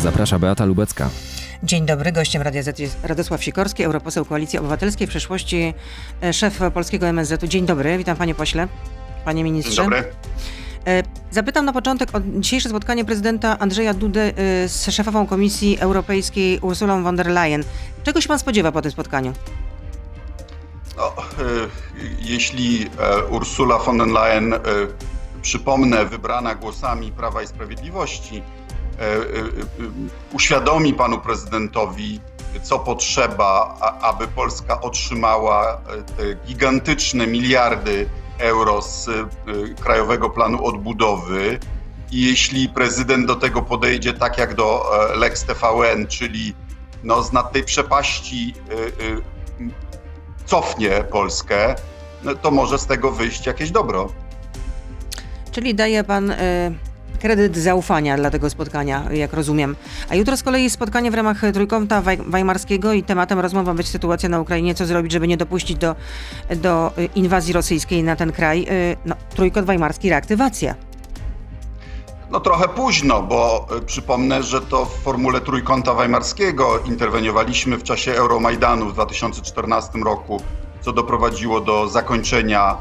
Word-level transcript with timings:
Zaprasza 0.00 0.38
Beata 0.38 0.64
Lubecka. 0.64 1.10
Dzień 1.62 1.86
dobry, 1.86 2.12
gościem 2.12 2.42
Radia 2.42 2.62
Z 2.62 2.78
jest 2.78 2.96
Radosław 3.02 3.44
Sikorski, 3.44 3.82
europoseł 3.84 4.24
Koalicji 4.24 4.58
Obywatelskiej, 4.58 5.06
w 5.06 5.10
przeszłości 5.10 5.74
e, 6.22 6.32
szef 6.32 6.60
polskiego 6.74 7.06
MSZ-u. 7.06 7.46
Dzień 7.46 7.66
dobry, 7.66 7.98
witam 7.98 8.16
panie 8.16 8.34
pośle, 8.34 8.68
panie 9.24 9.44
ministrze. 9.44 9.76
Dzień 9.76 9.84
dobry. 9.84 10.04
E, 10.86 11.02
zapytam 11.30 11.64
na 11.64 11.72
początek 11.72 12.14
o 12.14 12.20
dzisiejsze 12.38 12.68
spotkanie 12.68 13.04
prezydenta 13.04 13.58
Andrzeja 13.58 13.94
Dudy 13.94 14.20
e, 14.20 14.32
z 14.68 14.90
szefową 14.90 15.26
Komisji 15.26 15.78
Europejskiej 15.78 16.58
Ursulą 16.58 17.02
von 17.02 17.16
der 17.16 17.26
Leyen. 17.26 17.64
Czego 18.02 18.20
się 18.20 18.28
pan 18.28 18.38
spodziewa 18.38 18.72
po 18.72 18.82
tym 18.82 18.90
spotkaniu? 18.90 19.32
No, 20.96 21.12
jeśli 22.18 22.90
Ursula 23.30 23.78
von 23.78 23.98
der 23.98 24.08
Leyen, 24.08 24.54
przypomnę, 25.42 26.04
wybrana 26.06 26.54
głosami 26.54 27.12
Prawa 27.12 27.42
i 27.42 27.46
Sprawiedliwości, 27.46 28.42
uświadomi 30.32 30.94
panu 30.94 31.18
prezydentowi, 31.18 32.20
co 32.62 32.78
potrzeba, 32.78 33.76
aby 34.00 34.28
Polska 34.28 34.80
otrzymała 34.80 35.80
te 36.16 36.34
gigantyczne 36.46 37.26
miliardy 37.26 38.08
euro 38.38 38.82
z 38.82 39.10
Krajowego 39.80 40.30
Planu 40.30 40.64
Odbudowy. 40.64 41.58
I 42.10 42.26
jeśli 42.26 42.68
prezydent 42.68 43.26
do 43.26 43.34
tego 43.34 43.62
podejdzie 43.62 44.12
tak 44.12 44.38
jak 44.38 44.54
do 44.54 44.90
Lex 45.14 45.44
TVN, 45.44 46.06
czyli 46.06 46.54
no, 47.04 47.22
z 47.22 47.32
nad 47.32 47.52
tej 47.52 47.64
przepaści 47.64 48.54
cofnie 50.46 51.04
Polskę, 51.10 51.74
no, 52.22 52.34
to 52.34 52.50
może 52.50 52.78
z 52.78 52.86
tego 52.86 53.12
wyjść 53.12 53.46
jakieś 53.46 53.70
dobro. 53.70 54.08
Czyli 55.52 55.74
daje 55.74 56.04
pan. 56.04 56.34
Kredyt 57.22 57.56
zaufania 57.56 58.16
dla 58.16 58.30
tego 58.30 58.50
spotkania, 58.50 59.04
jak 59.12 59.32
rozumiem. 59.32 59.76
A 60.08 60.14
jutro 60.14 60.36
z 60.36 60.42
kolei 60.42 60.70
spotkanie 60.70 61.10
w 61.10 61.14
ramach 61.14 61.40
Trójkąta 61.52 62.02
Weimarskiego 62.26 62.92
i 62.92 63.02
tematem 63.02 63.40
rozmowy 63.40 63.70
ma 63.70 63.74
być 63.74 63.88
sytuacja 63.88 64.28
na 64.28 64.40
Ukrainie, 64.40 64.74
co 64.74 64.86
zrobić, 64.86 65.12
żeby 65.12 65.28
nie 65.28 65.36
dopuścić 65.36 65.78
do, 65.78 65.94
do 66.56 66.92
inwazji 67.14 67.52
rosyjskiej 67.52 68.02
na 68.02 68.16
ten 68.16 68.32
kraj. 68.32 68.66
Y, 68.70 68.96
no, 69.04 69.14
Trójkąt 69.34 69.66
Weimarski, 69.66 70.10
reaktywacja. 70.10 70.74
No 72.30 72.40
trochę 72.40 72.68
późno, 72.68 73.22
bo 73.22 73.68
y, 73.78 73.82
przypomnę, 73.82 74.42
że 74.42 74.60
to 74.60 74.84
w 74.84 74.94
formule 74.94 75.40
Trójkąta 75.40 75.94
Weimarskiego 75.94 76.78
interweniowaliśmy 76.78 77.76
w 77.76 77.82
czasie 77.82 78.12
Euromajdanu 78.12 78.86
w 78.86 78.92
2014 78.92 79.98
roku, 79.98 80.42
co 80.80 80.92
doprowadziło 80.92 81.60
do 81.60 81.88
zakończenia 81.88 82.76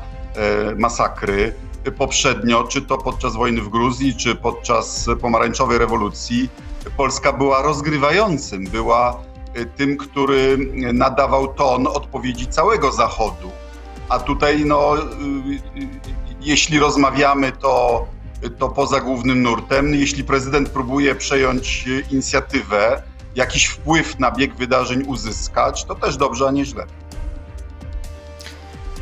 y, 0.71 0.75
masakry 0.75 1.53
poprzednio, 1.97 2.63
czy 2.63 2.81
to 2.81 2.97
podczas 2.97 3.35
wojny 3.35 3.61
w 3.61 3.69
Gruzji, 3.69 4.15
czy 4.15 4.35
podczas 4.35 5.09
pomarańczowej 5.21 5.77
rewolucji, 5.77 6.49
Polska 6.97 7.33
była 7.33 7.61
rozgrywającym, 7.61 8.63
była 8.63 9.23
y, 9.57 9.65
tym, 9.65 9.97
który 9.97 10.57
nadawał 10.93 11.53
ton 11.53 11.87
odpowiedzi 11.87 12.47
całego 12.47 12.91
Zachodu. 12.91 13.51
A 14.09 14.19
tutaj, 14.19 14.65
no, 14.65 14.97
y, 14.97 15.01
y, 15.01 15.87
jeśli 16.41 16.79
rozmawiamy, 16.79 17.51
to, 17.51 18.05
to 18.57 18.69
poza 18.69 19.01
głównym 19.01 19.41
nurtem. 19.41 19.95
Jeśli 19.95 20.23
prezydent 20.23 20.69
próbuje 20.69 21.15
przejąć 21.15 21.85
inicjatywę, 22.11 23.03
jakiś 23.35 23.65
wpływ 23.65 24.19
na 24.19 24.31
bieg 24.31 24.55
wydarzeń 24.55 25.03
uzyskać, 25.07 25.85
to 25.85 25.95
też 25.95 26.17
dobrze, 26.17 26.47
a 26.47 26.51
nie 26.51 26.65
źle. 26.65 26.85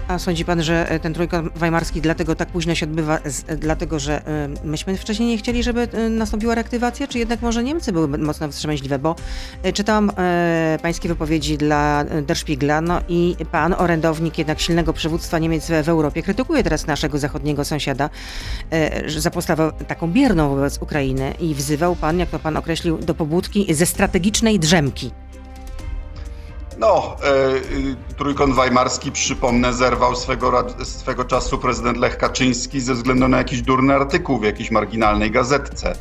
A 0.10 0.20
sądzi 0.20 0.46
pan, 0.46 0.64
że 0.64 0.90
e, 0.92 1.00
ten 1.00 1.14
trójkąt 1.14 1.58
weimarski 1.58 2.02
dlatego 2.02 2.36
tak 2.36 2.50
późno 2.50 2.76
się 2.76 2.86
odbywa, 2.86 3.20
z, 3.26 3.44
e, 3.48 3.58
dlatego 3.58 4.00
że 4.00 4.22
y, 4.64 4.68
myśmy 4.68 4.98
wcześniej 4.98 5.30
nie 5.30 5.38
chcieli, 5.38 5.64
żeby 5.64 5.88
nastąpiła 6.10 6.56
reaktywacja, 6.56 7.08
czy 7.08 7.20
jednak 7.20 7.42
może 7.42 7.64
Niemcy 7.64 7.92
były 7.92 8.08
mocno 8.08 8.50
wstrzemięźliwe? 8.50 9.00
Bo 9.00 9.16
czytałam 9.74 10.12
pańskie 10.82 11.10
wypowiedzi 11.10 11.58
dla 11.58 12.06
Der 12.28 12.38
Spiegla, 12.38 12.82
no 12.82 13.02
i 13.10 13.36
pan, 13.52 13.76
orędownik 13.78 14.38
jednak 14.38 14.60
silnego 14.60 14.94
przywództwa 14.94 15.40
Niemiec 15.40 15.68
w 15.84 15.90
Europie, 15.90 16.24
krytykuje 16.24 16.64
teraz 16.64 16.88
naszego 16.88 17.18
zachodniego 17.18 17.66
sąsiada 17.66 18.10
za 19.18 19.32
postawę 19.32 19.72
taką 19.88 20.12
bierną 20.12 20.50
wobec 20.50 20.78
Ukrainy 20.82 21.34
i 21.40 21.56
wzywał 21.56 21.96
pan, 21.96 22.20
jak 22.20 22.30
to 22.30 22.40
pan 22.40 22.58
określił, 22.58 22.98
do 22.98 23.14
pobudki 23.14 23.74
ze 23.74 23.86
strategicznej 23.86 24.60
drzemki. 24.60 25.12
No, 26.80 27.16
e, 28.10 28.16
trójkąt 28.16 28.56
weimarski, 28.56 29.12
przypomnę, 29.12 29.74
zerwał 29.74 30.16
swego, 30.16 30.66
swego 30.84 31.26
czasu 31.26 31.58
prezydent 31.58 31.98
Lech 31.98 32.18
Kaczyński 32.18 32.82
ze 32.82 32.94
względu 32.94 33.28
na 33.28 33.38
jakiś 33.38 33.62
durny 33.62 33.96
artykuł 33.96 34.40
w 34.40 34.44
jakiejś 34.44 34.72
marginalnej 34.72 35.32
gazetce. 35.32 35.96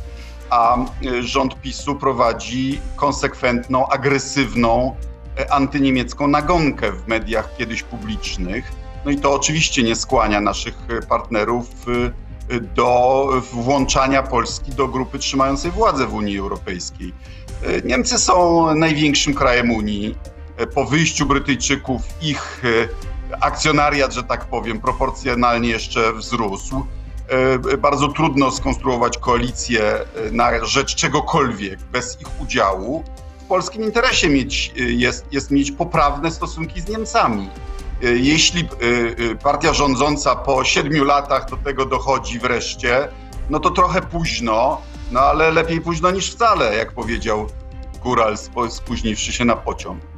A 0.49 0.77
e, 0.77 1.23
rząd 1.23 1.61
PiSu 1.61 1.95
prowadzi 1.95 2.79
konsekwentną, 2.95 3.87
agresywną, 3.87 4.95
e, 5.37 5.53
antyniemiecką 5.53 6.27
nagonkę 6.27 6.91
w 6.91 7.07
mediach 7.07 7.57
kiedyś 7.57 7.83
publicznych. 7.83 8.71
No 9.05 9.11
i 9.11 9.17
to 9.17 9.33
oczywiście 9.33 9.83
nie 9.83 9.95
skłania 9.95 10.41
naszych 10.41 10.75
partnerów 11.09 11.69
e, 12.49 12.59
do 12.59 13.29
włączania 13.53 14.23
Polski 14.23 14.71
do 14.71 14.87
grupy 14.87 15.19
trzymającej 15.19 15.71
władzę 15.71 16.07
w 16.07 16.13
Unii 16.13 16.39
Europejskiej. 16.39 17.13
E, 17.63 17.81
Niemcy 17.81 18.17
są 18.17 18.65
największym 18.75 19.33
krajem 19.33 19.71
Unii 19.71 20.15
po 20.67 20.85
wyjściu 20.85 21.25
Brytyjczyków 21.25 22.01
ich 22.21 22.61
e, 22.63 23.35
akcjonariat, 23.41 24.13
że 24.13 24.23
tak 24.23 24.45
powiem, 24.45 24.81
proporcjonalnie 24.81 25.69
jeszcze 25.69 26.13
wzrósł. 26.13 26.85
E, 27.27 27.77
bardzo 27.77 28.07
trudno 28.07 28.51
skonstruować 28.51 29.17
koalicję 29.17 29.81
e, 29.83 30.05
na 30.31 30.65
rzecz 30.65 30.95
czegokolwiek 30.95 31.79
bez 31.79 32.21
ich 32.21 32.41
udziału. 32.41 33.03
W 33.39 33.43
polskim 33.43 33.83
interesie 33.83 34.29
mieć, 34.29 34.73
jest, 34.75 35.25
jest 35.31 35.51
mieć 35.51 35.71
poprawne 35.71 36.31
stosunki 36.31 36.81
z 36.81 36.87
Niemcami. 36.87 37.49
Jeśli 38.01 38.67
partia 39.43 39.73
rządząca 39.73 40.35
po 40.35 40.63
siedmiu 40.63 41.03
latach 41.03 41.49
do 41.49 41.57
tego 41.57 41.85
dochodzi 41.85 42.39
wreszcie, 42.39 43.07
no 43.49 43.59
to 43.59 43.69
trochę 43.69 44.01
późno, 44.01 44.81
no 45.11 45.19
ale 45.19 45.51
lepiej 45.51 45.81
późno 45.81 46.11
niż 46.11 46.31
wcale, 46.31 46.75
jak 46.75 46.91
powiedział 46.91 47.47
Góral, 48.03 48.35
spóźniwszy 48.69 49.33
się 49.33 49.45
na 49.45 49.55
pociąg. 49.55 50.08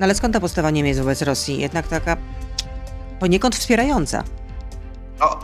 No 0.00 0.04
ale 0.04 0.14
skąd 0.14 0.34
ta 0.34 0.40
postawa 0.40 0.70
Niemiec 0.70 0.98
wobec 0.98 1.22
Rosji? 1.22 1.60
Jednak 1.60 1.88
taka 1.88 2.16
poniekąd 3.20 3.56
wspierająca. 3.56 4.24
No, 5.20 5.38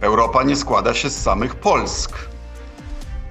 Europa 0.00 0.42
nie 0.42 0.56
składa 0.56 0.94
się 0.94 1.10
z 1.10 1.22
samych 1.22 1.54
Polsk. 1.54 2.18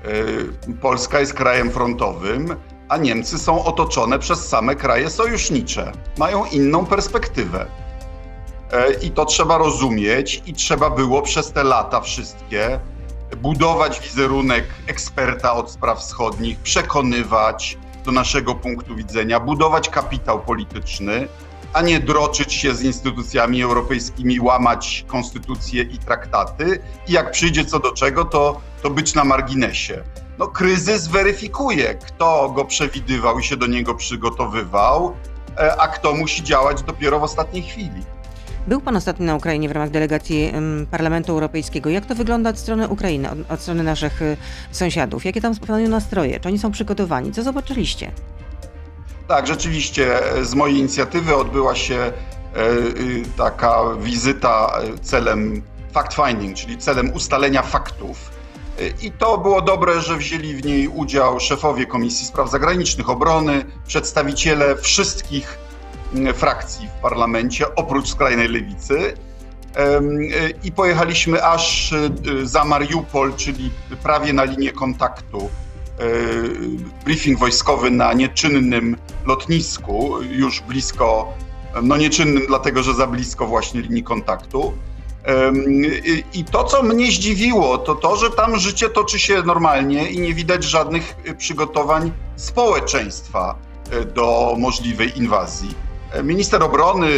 Y, 0.06 0.74
Polska 0.82 1.20
jest 1.20 1.34
krajem 1.34 1.72
frontowym, 1.72 2.56
a 2.90 2.98
Niemcy 2.98 3.40
są 3.40 3.64
otoczone 3.64 4.20
przez 4.20 4.48
same 4.48 4.76
kraje 4.76 5.10
sojusznicze. 5.10 5.92
Mają 6.18 6.46
inną 6.46 6.86
perspektywę. 6.86 7.66
Y, 8.74 8.94
I 8.94 9.12
to 9.12 9.26
trzeba 9.26 9.58
rozumieć, 9.58 10.44
i 10.46 10.54
trzeba 10.54 10.90
było 10.90 11.22
przez 11.22 11.52
te 11.52 11.64
lata 11.64 12.02
wszystkie 12.02 12.80
budować 13.38 14.00
wizerunek 14.00 14.66
eksperta 14.88 15.54
od 15.54 15.72
spraw 15.72 16.00
wschodnich, 16.00 16.60
przekonywać, 16.60 17.78
do 18.06 18.12
naszego 18.12 18.56
punktu 18.56 18.96
widzenia, 18.96 19.40
budować 19.40 19.90
kapitał 19.90 20.40
polityczny, 20.40 21.28
a 21.74 21.82
nie 21.82 22.00
droczyć 22.00 22.54
się 22.54 22.76
z 22.76 22.82
instytucjami 22.82 23.64
europejskimi, 23.64 24.40
łamać 24.40 25.06
konstytucje 25.08 25.84
i 25.84 25.98
traktaty 25.98 26.80
i 27.08 27.12
jak 27.12 27.32
przyjdzie 27.32 27.66
co 27.66 27.80
do 27.80 27.92
czego, 27.92 28.26
to, 28.26 28.62
to 28.82 28.90
być 28.90 29.16
na 29.16 29.24
marginesie. 29.24 30.04
No, 30.40 30.48
kryzys 30.48 31.08
weryfikuje, 31.08 31.96
kto 31.96 32.50
go 32.50 32.66
przewidywał 32.66 33.40
i 33.40 33.44
się 33.44 33.58
do 33.58 33.68
niego 33.68 33.96
przygotowywał, 33.96 35.16
e, 35.58 35.82
a 35.82 35.88
kto 35.88 36.14
musi 36.14 36.44
działać 36.44 36.84
dopiero 36.84 37.20
w 37.20 37.24
ostatniej 37.24 37.64
chwili. 37.64 38.15
Był 38.68 38.82
Pan 38.82 38.96
ostatnio 38.96 39.26
na 39.26 39.36
Ukrainie 39.36 39.70
w 39.70 39.72
ramach 39.72 39.90
delegacji 39.90 40.54
Parlamentu 40.92 41.32
Europejskiego. 41.32 41.90
Jak 41.90 42.06
to 42.06 42.16
wygląda 42.16 42.50
od 42.50 42.60
strony 42.60 42.88
Ukrainy, 42.88 43.32
od, 43.32 43.52
od 43.52 43.62
strony 43.62 43.84
naszych 43.84 44.22
y, 44.22 44.38
sąsiadów? 44.72 45.26
Jakie 45.26 45.42
tam 45.42 45.56
panują 45.56 45.90
nastroje? 45.90 46.40
Czy 46.40 46.48
oni 46.48 46.60
są 46.60 46.72
przygotowani? 46.72 47.32
Co 47.32 47.44
zobaczyliście? 47.44 48.12
Tak, 49.28 49.48
rzeczywiście 49.48 50.20
z 50.42 50.54
mojej 50.54 50.78
inicjatywy 50.78 51.36
odbyła 51.36 51.76
się 51.76 51.96
e, 51.96 52.12
y, 52.72 53.24
taka 53.38 53.82
wizyta 54.00 54.80
e, 54.84 54.98
celem 54.98 55.62
fact-finding, 55.94 56.54
czyli 56.54 56.78
celem 56.78 57.14
ustalenia 57.14 57.62
faktów. 57.62 58.32
E, 58.80 59.06
I 59.06 59.12
to 59.12 59.38
było 59.38 59.62
dobre, 59.62 60.02
że 60.02 60.18
wzięli 60.18 60.54
w 60.56 60.66
niej 60.66 60.88
udział 60.88 61.40
szefowie 61.40 61.86
Komisji 61.86 62.26
Spraw 62.28 62.52
Zagranicznych, 62.52 63.10
Obrony, 63.10 63.66
przedstawiciele 63.88 64.76
wszystkich 64.76 65.65
frakcji 66.34 66.88
w 66.88 67.02
parlamencie, 67.02 67.76
oprócz 67.76 68.10
skrajnej 68.10 68.48
lewicy. 68.48 69.14
I 70.64 70.72
pojechaliśmy 70.72 71.44
aż 71.44 71.94
e, 71.94 72.10
za 72.44 72.66
Mariupol, 72.66 73.34
czyli 73.36 73.72
prawie 74.04 74.34
na 74.34 74.44
linię 74.44 74.72
kontaktu. 74.72 75.50
E, 76.00 76.04
briefing 77.06 77.40
wojskowy 77.40 77.92
na 77.92 78.14
nieczynnym 78.14 78.98
lotnisku, 79.26 80.22
już 80.22 80.62
blisko, 80.62 81.34
no 81.84 81.98
nieczynnym 81.98 82.44
dlatego, 82.48 82.84
że 82.84 82.94
za 82.94 83.08
blisko 83.08 83.48
właśnie 83.48 83.82
linii 83.82 84.04
kontaktu. 84.04 84.74
I 86.34 86.44
to, 86.44 86.64
co 86.64 86.84
mnie 86.84 87.12
zdziwiło, 87.12 87.78
to 87.78 87.96
to, 87.96 88.16
że 88.16 88.30
tam 88.30 88.58
życie 88.58 88.90
toczy 88.90 89.20
się 89.20 89.44
normalnie 89.44 90.12
i 90.12 90.20
nie 90.20 90.34
widać 90.34 90.64
żadnych 90.64 91.16
przygotowań 91.38 92.12
społeczeństwa 92.36 93.56
do 94.16 94.56
możliwej 94.60 95.18
inwazji. 95.18 95.85
Minister 96.24 96.64
obrony, 96.64 97.10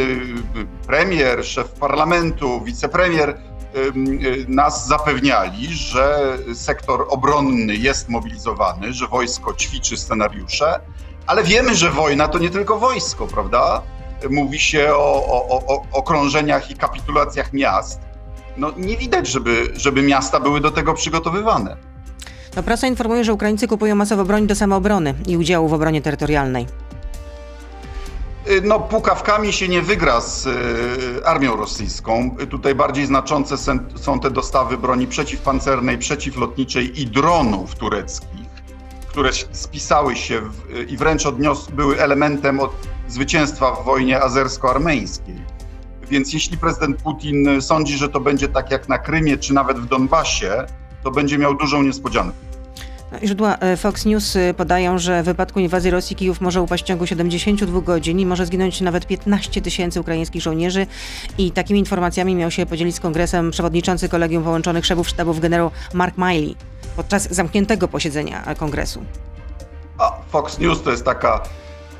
premier, 0.88 1.46
szef 1.46 1.72
parlamentu, 1.72 2.62
wicepremier 2.62 3.38
nas 4.48 4.88
zapewniali, 4.88 5.74
że 5.74 6.38
sektor 6.54 7.06
obronny 7.10 7.76
jest 7.76 8.10
mobilizowany, 8.10 8.94
że 8.94 9.08
wojsko 9.08 9.54
ćwiczy 9.54 9.98
scenariusze, 9.98 10.80
ale 11.28 11.44
wiemy, 11.44 11.76
że 11.76 11.90
wojna 11.90 12.28
to 12.28 12.40
nie 12.40 12.50
tylko 12.50 12.80
wojsko, 12.80 13.28
prawda? 13.28 13.82
Mówi 14.30 14.60
się 14.60 14.94
o, 14.94 15.26
o, 15.26 15.76
o 15.76 15.84
okrążeniach 15.92 16.72
i 16.72 16.76
kapitulacjach 16.76 17.54
miast. 17.54 18.02
No, 18.58 18.72
nie 18.78 18.98
widać, 18.98 19.28
żeby, 19.28 19.74
żeby 19.76 20.02
miasta 20.02 20.40
były 20.40 20.62
do 20.62 20.72
tego 20.72 20.94
przygotowywane. 20.94 21.78
No, 22.56 22.64
prasa 22.64 22.88
informuje, 22.88 23.24
że 23.24 23.34
Ukraińcy 23.34 23.68
kupują 23.68 23.96
masowo 23.96 24.26
broń 24.26 24.48
do 24.48 24.56
samoobrony 24.56 25.14
i 25.28 25.38
udziału 25.38 25.68
w 25.68 25.74
obronie 25.74 26.02
terytorialnej. 26.02 26.68
Y, 28.52 28.62
no, 28.62 28.80
pukawkami 28.80 29.54
się 29.54 29.68
nie 29.68 29.82
wygra 29.82 30.22
z 30.22 30.46
y, 30.48 31.26
armią 31.26 31.56
rosyjską. 31.56 32.36
Tutaj 32.50 32.76
bardziej 32.76 33.06
znaczące 33.06 33.58
są 33.96 34.20
te 34.20 34.32
dostawy 34.32 34.78
broni 34.78 35.08
przeciwpancernej, 35.08 35.98
przeciwlotniczej 35.98 37.02
i 37.02 37.08
dronów 37.08 37.76
tureckich, 37.76 38.48
które 39.08 39.30
spisały 39.52 40.16
się 40.16 40.42
w, 40.42 40.90
i 40.92 40.98
wręcz 40.98 41.26
odnios, 41.26 41.68
były 41.68 42.02
elementem 42.02 42.60
od 42.60 42.72
zwycięstwa 43.08 43.72
w 43.72 43.86
wojnie 43.86 44.22
azersko-armeńskiej. 44.22 45.42
Więc 46.10 46.34
jeśli 46.34 46.58
prezydent 46.58 47.02
Putin 47.02 47.62
sądzi, 47.62 47.98
że 47.98 48.10
to 48.10 48.20
będzie 48.20 48.48
tak 48.48 48.72
jak 48.72 48.90
na 48.90 48.98
Krymie 48.98 49.38
czy 49.38 49.54
nawet 49.54 49.80
w 49.80 49.86
Donbasie, 49.86 50.66
to 51.04 51.12
będzie 51.12 51.38
miał 51.38 51.56
dużą 51.56 51.84
niespodziankę. 51.84 52.47
Źródła 53.24 53.58
e, 53.58 53.78
Fox 53.78 54.06
News 54.06 54.36
e, 54.36 54.54
podają, 54.54 54.98
że 54.98 55.24
w 55.24 55.26
wypadku 55.26 55.60
inwazji 55.60 55.92
Rosji 55.92 56.16
Kijów 56.16 56.42
może 56.42 56.62
upaść 56.62 56.84
w 56.84 56.88
ciągu 56.88 57.08
72 57.08 57.82
godzin 57.82 58.20
i 58.20 58.26
może 58.26 58.46
zginąć 58.46 58.82
nawet 58.82 59.08
15 59.08 59.62
tysięcy 59.62 60.02
ukraińskich 60.02 60.42
żołnierzy. 60.42 60.88
I 61.38 61.52
takimi 61.52 61.80
informacjami 61.80 62.36
miał 62.36 62.52
się 62.52 62.66
podzielić 62.66 62.96
z 62.96 63.00
kongresem 63.00 63.52
przewodniczący 63.52 64.10
Kolegium 64.10 64.44
Połączonych 64.44 64.86
Szefów 64.86 65.10
Sztabów 65.10 65.40
generał 65.40 65.72
Mark 65.94 66.18
Miley 66.18 66.56
podczas 66.96 67.34
zamkniętego 67.34 67.88
posiedzenia 67.88 68.56
kongresu. 68.58 69.04
A 69.98 70.12
Fox 70.30 70.60
News 70.60 70.82
to 70.84 70.92
jest 70.92 71.06
taka 71.06 71.44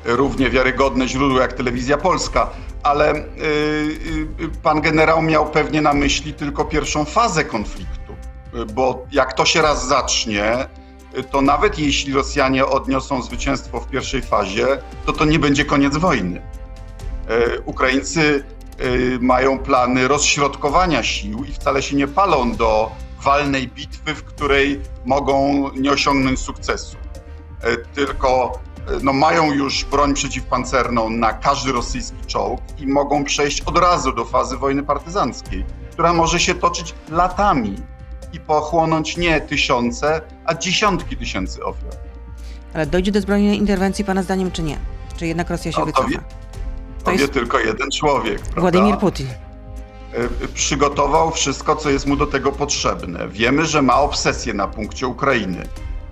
równie 0.04 0.50
wiarygodne 0.50 1.08
źródło 1.08 1.40
jak 1.40 1.52
telewizja 1.52 1.98
polska, 1.98 2.50
ale 2.82 3.12
yy, 3.14 3.24
yy, 4.38 4.48
pan 4.62 4.80
generał 4.80 5.22
miał 5.22 5.50
pewnie 5.50 5.80
na 5.80 5.92
myśli 5.92 6.34
tylko 6.34 6.64
pierwszą 6.64 7.04
fazę 7.04 7.44
konfliktu, 7.44 8.16
bo 8.74 9.06
jak 9.12 9.32
to 9.32 9.44
się 9.44 9.62
raz 9.62 9.88
zacznie, 9.88 10.68
to 11.30 11.42
nawet 11.42 11.78
jeśli 11.78 12.12
Rosjanie 12.12 12.66
odniosą 12.66 13.22
zwycięstwo 13.22 13.80
w 13.80 13.88
pierwszej 13.88 14.22
fazie, 14.22 14.66
to 15.06 15.12
to 15.12 15.24
nie 15.24 15.38
będzie 15.38 15.64
koniec 15.64 15.96
wojny. 15.96 16.42
E, 17.28 17.60
Ukraińcy 17.60 18.44
e, 18.78 18.84
mają 19.20 19.58
plany 19.58 20.08
rozśrodkowania 20.08 21.02
sił 21.02 21.44
i 21.44 21.52
wcale 21.52 21.82
się 21.82 21.96
nie 21.96 22.08
palą 22.08 22.52
do 22.56 22.90
walnej 23.22 23.68
bitwy, 23.68 24.14
w 24.14 24.24
której 24.24 24.80
mogą 25.06 25.64
nie 25.72 25.90
osiągnąć 25.90 26.38
sukcesu. 26.38 26.96
E, 27.62 27.76
tylko 27.76 28.58
no, 29.02 29.12
mają 29.12 29.52
już 29.52 29.84
broń 29.84 30.14
przeciwpancerną 30.14 31.10
na 31.10 31.32
każdy 31.32 31.72
rosyjski 31.72 32.26
czołg 32.26 32.60
i 32.78 32.86
mogą 32.86 33.24
przejść 33.24 33.60
od 33.60 33.78
razu 33.78 34.12
do 34.12 34.24
fazy 34.24 34.56
wojny 34.56 34.82
partyzanckiej, 34.82 35.64
która 35.92 36.12
może 36.12 36.40
się 36.40 36.54
toczyć 36.54 36.94
latami 37.10 37.76
i 38.32 38.40
pochłonąć 38.40 39.16
nie 39.16 39.40
tysiące, 39.40 40.20
a 40.44 40.54
dziesiątki 40.54 41.16
tysięcy 41.16 41.64
ofiar. 41.64 41.92
Ale 42.74 42.86
dojdzie 42.86 43.12
do 43.12 43.20
zbrojnej 43.20 43.58
interwencji 43.58 44.04
Pana 44.04 44.22
zdaniem, 44.22 44.50
czy 44.50 44.62
nie? 44.62 44.78
Czy 45.16 45.26
jednak 45.26 45.50
Rosja 45.50 45.72
się 45.72 45.80
no, 45.80 45.86
wycofa? 45.86 46.08
Wie, 46.08 46.16
to, 46.18 47.04
to 47.04 47.12
jest 47.12 47.32
tylko 47.32 47.58
jeden 47.58 47.90
człowiek. 47.90 48.40
Prawda? 48.40 48.60
Władimir 48.60 48.98
Putin. 48.98 49.26
E, 50.12 50.48
przygotował 50.54 51.30
wszystko, 51.30 51.76
co 51.76 51.90
jest 51.90 52.06
mu 52.06 52.16
do 52.16 52.26
tego 52.26 52.52
potrzebne. 52.52 53.28
Wiemy, 53.28 53.66
że 53.66 53.82
ma 53.82 54.00
obsesję 54.00 54.54
na 54.54 54.68
punkcie 54.68 55.06
Ukrainy. 55.06 55.64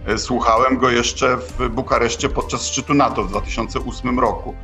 E, 0.07 0.19
słuchałem 0.19 0.79
go 0.79 0.91
jeszcze 0.91 1.37
w 1.37 1.69
Bukareszcie 1.69 2.29
podczas 2.29 2.67
szczytu 2.67 2.95
NATO 2.95 3.25
w 3.25 3.29
2008 3.29 4.19
roku. 4.19 4.55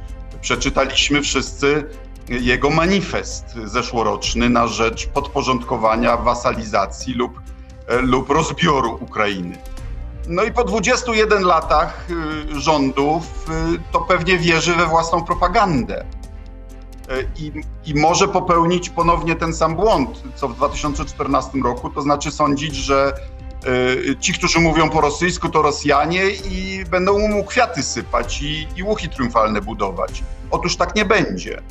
Przeczytaliśmy 0.41 1.23
wszyscy 1.23 1.85
jego 2.29 2.71
manifest 2.71 3.45
zeszłoroczny 3.65 4.49
na 4.49 4.67
rzecz 4.67 5.07
podporządkowania, 5.07 6.17
wasalizacji 6.17 7.15
lub, 7.15 7.41
e, 7.87 7.97
lub 7.97 8.31
rozbioru 8.31 8.99
Ukrainy. 9.01 9.59
No 10.29 10.45
i 10.45 10.53
po 10.53 10.65
21 10.65 11.43
latach 11.43 12.07
y, 12.11 12.61
rządów 12.61 13.47
y, 13.75 13.79
to 13.93 14.01
pewnie 14.01 14.39
wierzy 14.39 14.75
we 14.75 14.87
własną 14.87 15.25
propagandę. 15.25 16.05
E, 17.09 17.23
I, 17.37 17.53
I, 17.87 17.95
może 17.95 18.29
popełnić 18.29 18.91
ponownie 18.91 19.37
ten 19.37 19.55
sam 19.55 19.77
błąd, 19.77 20.23
co 20.35 20.49
w 20.49 20.57
2014 20.57 21.59
roku, 21.65 21.91
to 21.91 22.03
znaczy 22.03 22.31
sądzić, 22.31 22.77
że 22.77 23.13
e, 24.11 24.17
ci, 24.17 24.33
którzy 24.33 24.61
mówią 24.61 24.91
po 24.91 25.01
rosyjsku, 25.01 25.49
to 25.49 25.63
Rosjanie 25.63 26.31
i 26.31 26.85
będą 26.91 27.29
mu 27.29 27.45
kwiaty 27.45 27.83
sypać 27.83 28.43
i, 28.43 28.69
i 28.77 28.83
łuki 28.83 29.09
triumfalne 29.09 29.61
budować. 29.61 30.23
Otóż 30.51 30.77
tak 30.77 30.95
nie 30.95 31.05
będzie. 31.05 31.63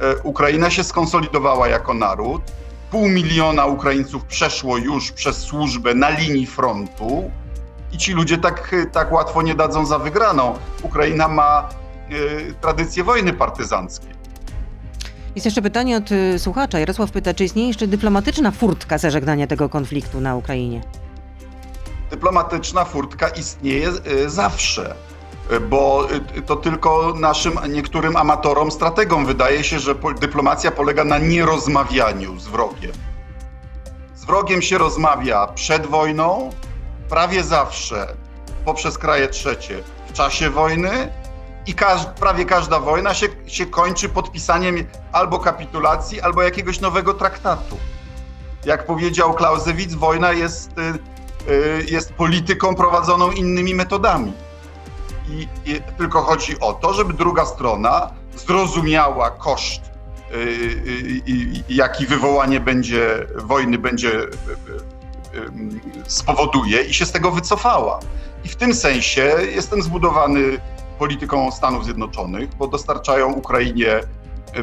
E, 0.00 0.22
Ukraina 0.22 0.70
się 0.70 0.84
skonsolidowała 0.84 1.68
jako 1.68 1.94
naród. 1.94 2.42
Pół 2.90 3.08
miliona 3.08 3.66
Ukraińców 3.66 4.24
przeszło 4.24 4.78
już 4.78 5.12
przez 5.12 5.36
służbę 5.36 5.94
na 5.94 6.10
linii 6.10 6.46
frontu 6.46 7.30
i 7.92 7.98
ci 7.98 8.12
ludzie 8.12 8.38
tak, 8.38 8.74
tak 8.92 9.12
łatwo 9.12 9.42
nie 9.42 9.54
dadzą 9.54 9.86
za 9.86 9.98
wygraną. 9.98 10.54
Ukraina 10.82 11.28
ma 11.28 11.68
y, 12.12 12.54
tradycję 12.60 13.04
wojny 13.04 13.32
partyzanckiej. 13.32 14.10
Jest 15.34 15.44
jeszcze 15.44 15.62
pytanie 15.62 15.96
od 15.96 16.12
y, 16.12 16.38
słuchacza. 16.38 16.78
Jarosław 16.78 17.10
pyta, 17.10 17.34
czy 17.34 17.44
istnieje 17.44 17.68
jeszcze 17.68 17.86
dyplomatyczna 17.86 18.50
furtka 18.50 18.98
zażegnania 18.98 19.46
tego 19.46 19.68
konfliktu 19.68 20.20
na 20.20 20.36
Ukrainie? 20.36 20.80
Dyplomatyczna 22.10 22.84
furtka 22.84 23.28
istnieje 23.28 23.88
zawsze 24.26 24.94
bo 25.60 26.08
y, 26.36 26.42
to 26.42 26.56
tylko 26.56 27.14
naszym 27.16 27.58
niektórym 27.68 28.16
amatorom, 28.16 28.70
strategom 28.70 29.26
wydaje 29.26 29.64
się, 29.64 29.78
że 29.78 29.94
dyplomacja 30.20 30.70
polega 30.70 31.04
na 31.04 31.18
nierozmawianiu 31.18 32.38
z 32.38 32.48
wrogiem. 32.48 32.92
Z 34.14 34.24
wrogiem 34.24 34.62
się 34.62 34.78
rozmawia 34.78 35.46
przed 35.46 35.86
wojną, 35.86 36.50
prawie 37.08 37.44
zawsze 37.44 38.06
poprzez 38.64 38.98
kraje 38.98 39.28
trzecie 39.28 39.82
w 40.08 40.12
czasie 40.12 40.50
wojny 40.50 41.12
i 41.66 41.74
każ 41.74 42.06
prawie 42.06 42.44
każda 42.44 42.80
wojna 42.80 43.14
się, 43.14 43.26
się 43.46 43.66
kończy 43.66 44.08
podpisaniem 44.08 44.76
albo 45.12 45.38
kapitulacji, 45.38 46.20
albo 46.20 46.42
jakiegoś 46.42 46.80
nowego 46.80 47.14
traktatu. 47.14 47.76
Jak 48.64 48.86
powiedział 48.86 49.34
Clausewitz, 49.34 49.94
wojna 49.94 50.32
jest, 50.32 50.70
y, 50.78 51.52
y, 51.52 51.86
jest 51.90 52.12
polityką 52.12 52.74
prowadzoną 52.74 53.30
innymi 53.30 53.74
metodami. 53.74 54.32
I, 55.30 55.48
I, 55.66 55.80
tylko 55.98 56.22
chodzi 56.22 56.60
o 56.60 56.72
to, 56.72 56.94
żeby 56.94 57.12
druga 57.12 57.44
strona 57.44 58.10
zrozumiała 58.36 59.30
koszt, 59.30 59.82
yy, 60.30 60.36
yy, 61.26 61.64
jaki 61.68 62.06
wywołanie 62.06 62.60
będzie 62.60 63.26
wojny 63.36 63.78
będzie 63.78 64.08
yy, 64.08 64.30
spowoduje 66.06 66.82
i 66.82 66.94
się 66.94 67.06
z 67.06 67.12
tego 67.12 67.30
wycofała. 67.30 68.00
I 68.44 68.48
w 68.48 68.56
tym 68.56 68.74
sensie 68.74 69.34
jestem 69.54 69.82
zbudowany 69.82 70.40
polityką 70.98 71.50
Stanów 71.52 71.84
Zjednoczonych, 71.84 72.54
bo 72.54 72.68
dostarczają 72.68 73.32
Ukrainie 73.32 74.00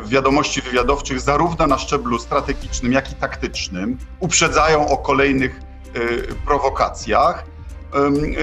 wiadomości 0.06 0.62
wywiadowczych 0.62 1.22
zarówno 1.22 1.68
na 1.68 1.78
szczeblu 1.78 2.20
strategicznym, 2.20 2.94
jak 2.94 3.12
i 3.12 3.16
taktycznym, 3.16 3.98
uprzedzają 4.20 4.88
o 4.88 4.98
kolejnych 4.98 5.62
prowokacjach 6.46 7.46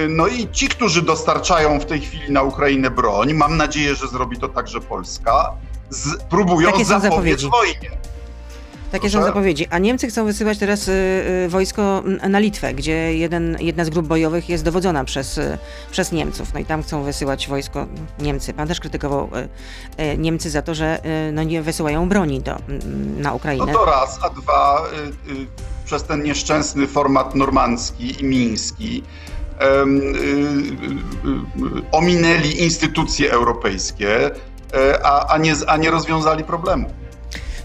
no 0.09 0.27
i 0.27 0.47
ci, 0.51 0.67
którzy 0.67 1.01
dostarczają 1.01 1.79
w 1.79 1.85
tej 1.85 2.01
chwili 2.01 2.31
na 2.31 2.43
Ukrainę 2.43 2.91
broń, 2.91 3.33
mam 3.33 3.57
nadzieję, 3.57 3.95
że 3.95 4.07
zrobi 4.07 4.37
to 4.39 4.47
także 4.47 4.81
Polska, 4.81 5.51
z, 5.89 6.23
próbują 6.23 6.71
Takie 6.71 6.85
zapobiec 6.85 7.43
wojnie. 7.43 8.05
Takie 8.91 9.09
są 9.09 9.23
zapowiedzi. 9.23 9.67
A 9.69 9.79
Niemcy 9.79 10.07
chcą 10.07 10.25
wysyłać 10.25 10.57
teraz 10.57 10.87
y, 10.87 10.91
y, 10.91 11.49
wojsko 11.49 12.03
na 12.29 12.39
Litwę, 12.39 12.73
gdzie 12.73 13.17
jeden, 13.17 13.57
jedna 13.59 13.85
z 13.85 13.89
grup 13.89 14.07
bojowych 14.07 14.49
jest 14.49 14.63
dowodzona 14.63 15.03
przez, 15.03 15.37
y, 15.37 15.57
przez 15.91 16.11
Niemców. 16.11 16.53
No 16.53 16.59
i 16.59 16.65
tam 16.65 16.83
chcą 16.83 17.03
wysyłać 17.03 17.47
wojsko 17.47 17.87
Niemcy. 18.19 18.53
Pan 18.53 18.67
też 18.67 18.79
krytykował 18.79 19.29
Niemcy 20.17 20.49
za 20.49 20.61
to, 20.61 20.75
że 20.75 21.01
no 21.33 21.43
nie 21.43 21.61
wysyłają 21.61 22.09
broni 22.09 22.41
do, 22.41 22.57
na 23.17 23.33
Ukrainę. 23.33 23.65
No 23.65 23.73
to 23.73 23.85
raz, 23.85 24.19
a 24.21 24.29
dwa, 24.29 24.83
przez 25.85 26.03
ten 26.03 26.23
nieszczęsny 26.23 26.87
format 26.87 27.35
normandzki 27.35 28.21
i 28.21 28.23
miński 28.23 29.03
ominęli 31.91 32.63
instytucje 32.63 33.31
europejskie, 33.31 34.31
e, 34.73 35.05
a, 35.05 35.27
a, 35.27 35.37
nie, 35.37 35.53
a 35.67 35.77
nie 35.77 35.91
rozwiązali 35.91 36.43
problemu. 36.43 36.89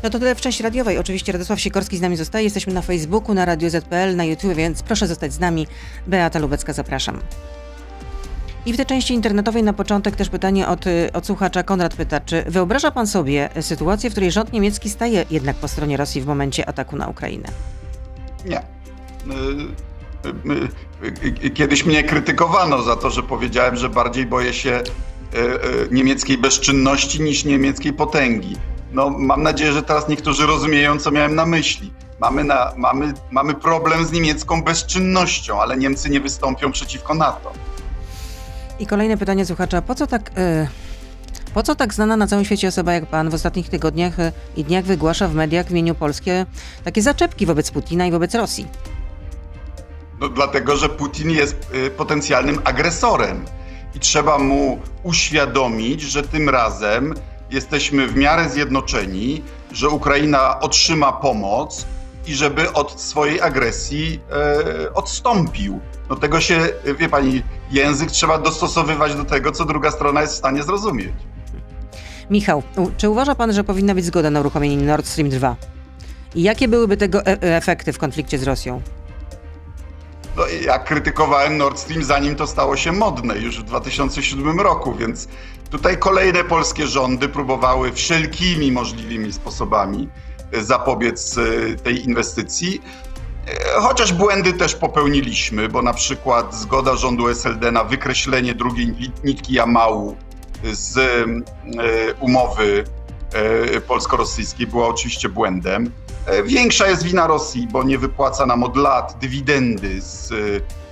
No 0.02 0.10
to 0.10 0.18
tyle 0.18 0.34
w 0.34 0.40
części 0.40 0.62
radiowej. 0.62 0.98
Oczywiście 0.98 1.32
Radosław 1.32 1.60
Sikorski 1.60 1.96
z 1.96 2.00
nami 2.00 2.16
zostaje. 2.16 2.44
Jesteśmy 2.44 2.72
na 2.72 2.82
Facebooku, 2.82 3.34
na 3.34 3.44
Radio 3.44 3.70
ZPL, 3.70 4.16
na 4.16 4.24
YouTube, 4.24 4.54
więc 4.54 4.82
proszę 4.82 5.06
zostać 5.06 5.32
z 5.32 5.40
nami. 5.40 5.66
Beata 6.06 6.38
Lubecka, 6.38 6.72
zapraszam. 6.72 7.20
I 8.66 8.72
w 8.72 8.76
tej 8.76 8.86
części 8.86 9.14
internetowej 9.14 9.62
na 9.62 9.72
początek 9.72 10.16
też 10.16 10.28
pytanie 10.28 10.68
od, 10.68 10.84
od 11.12 11.26
słuchacza. 11.26 11.62
Konrad 11.62 11.94
pyta, 11.94 12.20
czy 12.20 12.42
wyobraża 12.42 12.90
pan 12.90 13.06
sobie 13.06 13.48
sytuację, 13.60 14.10
w 14.10 14.12
której 14.12 14.30
rząd 14.30 14.52
niemiecki 14.52 14.90
staje 14.90 15.24
jednak 15.30 15.56
po 15.56 15.68
stronie 15.68 15.96
Rosji 15.96 16.20
w 16.20 16.26
momencie 16.26 16.68
ataku 16.68 16.96
na 16.96 17.08
Ukrainę? 17.08 17.48
Nie. 18.44 18.58
Y, 18.58 18.62
y, 18.62 19.62
y, 19.62 19.89
kiedyś 21.54 21.86
mnie 21.86 22.04
krytykowano 22.04 22.82
za 22.82 22.96
to, 22.96 23.10
że 23.10 23.22
powiedziałem, 23.22 23.76
że 23.76 23.88
bardziej 23.88 24.26
boję 24.26 24.52
się 24.52 24.82
niemieckiej 25.90 26.38
bezczynności 26.38 27.22
niż 27.22 27.44
niemieckiej 27.44 27.92
potęgi. 27.92 28.56
No, 28.92 29.10
mam 29.10 29.42
nadzieję, 29.42 29.72
że 29.72 29.82
teraz 29.82 30.08
niektórzy 30.08 30.46
rozumieją, 30.46 30.98
co 30.98 31.10
miałem 31.10 31.34
na 31.34 31.46
myśli. 31.46 31.92
Mamy, 32.20 32.44
na, 32.44 32.72
mamy, 32.76 33.12
mamy 33.30 33.54
problem 33.54 34.06
z 34.06 34.12
niemiecką 34.12 34.62
bezczynnością, 34.62 35.62
ale 35.62 35.76
Niemcy 35.76 36.10
nie 36.10 36.20
wystąpią 36.20 36.72
przeciwko 36.72 37.14
NATO. 37.14 37.52
I 38.78 38.86
kolejne 38.86 39.16
pytanie 39.16 39.46
słuchacza. 39.46 39.82
Po 39.82 39.94
co 39.94 40.06
tak... 40.06 40.30
Yy... 40.36 40.68
Po 41.54 41.62
co 41.62 41.74
tak 41.74 41.94
znana 41.94 42.16
na 42.16 42.26
całym 42.26 42.44
świecie 42.44 42.68
osoba 42.68 42.92
jak 42.92 43.06
pan 43.06 43.30
w 43.30 43.34
ostatnich 43.34 43.68
tygodniach 43.68 44.16
i 44.56 44.64
dniach 44.64 44.84
wygłasza 44.84 45.28
w 45.28 45.34
mediach 45.34 45.66
w 45.66 45.70
imieniu 45.70 45.94
Polskie 45.94 46.46
takie 46.84 47.02
zaczepki 47.02 47.46
wobec 47.46 47.70
Putina 47.70 48.06
i 48.06 48.10
wobec 48.10 48.34
Rosji? 48.34 48.66
No 50.20 50.28
dlatego, 50.28 50.76
że 50.76 50.88
Putin 50.88 51.30
jest 51.30 51.70
y, 51.74 51.90
potencjalnym 51.90 52.60
agresorem 52.64 53.44
i 53.94 54.00
trzeba 54.00 54.38
mu 54.38 54.78
uświadomić, 55.02 56.02
że 56.02 56.22
tym 56.22 56.48
razem 56.48 57.14
jesteśmy 57.50 58.06
w 58.06 58.16
miarę 58.16 58.48
zjednoczeni, 58.48 59.42
że 59.72 59.88
Ukraina 59.88 60.60
otrzyma 60.60 61.12
pomoc 61.12 61.86
i 62.26 62.34
żeby 62.34 62.72
od 62.72 63.00
swojej 63.00 63.40
agresji 63.40 64.20
e, 64.30 64.94
odstąpił. 64.94 65.80
No 66.10 66.16
tego 66.16 66.40
się, 66.40 66.68
wie 66.98 67.08
pani, 67.08 67.42
język 67.70 68.10
trzeba 68.10 68.38
dostosowywać 68.38 69.14
do 69.14 69.24
tego, 69.24 69.52
co 69.52 69.64
druga 69.64 69.90
strona 69.90 70.20
jest 70.20 70.34
w 70.34 70.36
stanie 70.36 70.62
zrozumieć. 70.62 71.12
Michał, 72.30 72.62
czy 72.96 73.08
uważa 73.08 73.34
pan, 73.34 73.52
że 73.52 73.64
powinna 73.64 73.94
być 73.94 74.04
zgoda 74.04 74.30
na 74.30 74.40
uruchomienie 74.40 74.76
Nord 74.76 75.06
Stream 75.06 75.30
2? 75.30 75.56
I 76.34 76.42
jakie 76.42 76.68
byłyby 76.68 76.96
tego 76.96 77.26
e 77.26 77.56
efekty 77.56 77.92
w 77.92 77.98
konflikcie 77.98 78.38
z 78.38 78.42
Rosją? 78.42 78.82
No, 80.36 80.46
ja 80.46 80.78
krytykowałem 80.78 81.56
Nord 81.58 81.78
Stream 81.78 82.04
zanim 82.04 82.36
to 82.36 82.46
stało 82.46 82.76
się 82.76 82.92
modne, 82.92 83.38
już 83.38 83.60
w 83.60 83.62
2007 83.62 84.60
roku, 84.60 84.94
więc 84.94 85.28
tutaj 85.70 85.98
kolejne 85.98 86.44
polskie 86.44 86.86
rządy 86.86 87.28
próbowały 87.28 87.92
wszelkimi 87.92 88.72
możliwymi 88.72 89.32
sposobami 89.32 90.08
e, 90.52 90.64
zapobiec 90.64 91.38
e, 91.38 91.76
tej 91.76 92.04
inwestycji. 92.04 92.82
E, 93.46 93.80
chociaż 93.80 94.12
błędy 94.12 94.52
też 94.52 94.74
popełniliśmy, 94.74 95.68
bo 95.68 95.82
na 95.82 95.94
przykład 95.94 96.54
zgoda 96.54 96.96
rządu 96.96 97.28
SLD 97.28 97.72
na 97.72 97.84
wykreślenie 97.84 98.54
drugiej 98.54 98.94
nitki 99.24 99.54
Jamału 99.54 100.16
z 100.72 100.98
umowy 102.20 102.84
polsko-rosyjskiej 103.86 104.66
była 104.66 104.88
oczywiście 104.88 105.28
błędem. 105.28 105.92
E, 106.26 106.42
większa 106.42 106.88
jest 106.88 107.02
wina 107.02 107.26
Rosji, 107.26 107.68
bo 107.72 107.82
nie 107.82 107.98
wypłaca 107.98 108.46
nam 108.46 108.62
od 108.62 108.76
lat 108.76 109.16
dywidendy 109.20 110.00
z, 110.00 110.32
e, 110.32 110.36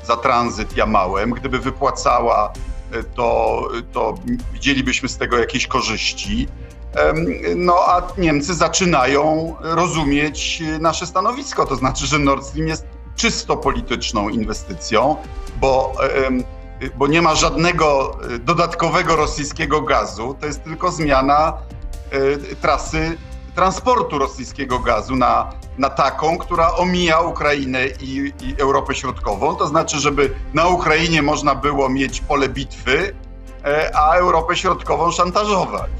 za 0.06 0.16
tranzyt 0.16 0.76
Jamałem. 0.76 1.30
Gdyby 1.30 1.58
wypłacała, 1.58 2.52
e, 2.92 3.02
to, 3.02 3.68
to 3.92 4.14
widzielibyśmy 4.52 5.08
z 5.08 5.16
tego 5.16 5.38
jakieś 5.38 5.66
korzyści. 5.66 6.48
No 7.56 7.74
a 7.86 8.02
Niemcy 8.18 8.54
zaczynają 8.54 9.54
rozumieć 9.60 10.62
nasze 10.80 11.06
stanowisko, 11.06 11.66
to 11.66 11.76
znaczy, 11.76 12.06
że 12.06 12.18
Nord 12.18 12.44
Stream 12.44 12.68
jest 12.68 12.86
czysto 13.16 13.56
polityczną 13.56 14.28
inwestycją, 14.28 15.16
bo, 15.60 15.92
bo 16.96 17.06
nie 17.06 17.22
ma 17.22 17.34
żadnego 17.34 18.18
dodatkowego 18.40 19.16
rosyjskiego 19.16 19.82
gazu, 19.82 20.36
to 20.40 20.46
jest 20.46 20.64
tylko 20.64 20.90
zmiana 20.90 21.58
trasy 22.60 23.18
transportu 23.58 24.18
rosyjskiego 24.18 24.78
gazu 24.78 25.16
na, 25.16 25.50
na 25.78 25.90
taką, 25.90 26.38
która 26.38 26.74
omija 26.74 27.20
Ukrainę 27.20 27.86
i, 28.00 28.32
i 28.40 28.54
Europę 28.58 28.94
Środkową. 28.94 29.56
To 29.56 29.66
znaczy, 29.66 29.98
żeby 29.98 30.34
na 30.54 30.68
Ukrainie 30.68 31.22
można 31.22 31.54
było 31.54 31.88
mieć 31.88 32.20
pole 32.20 32.48
bitwy, 32.48 33.14
e, 33.64 33.90
a 33.96 34.14
Europę 34.14 34.56
Środkową 34.56 35.10
szantażować. 35.10 35.90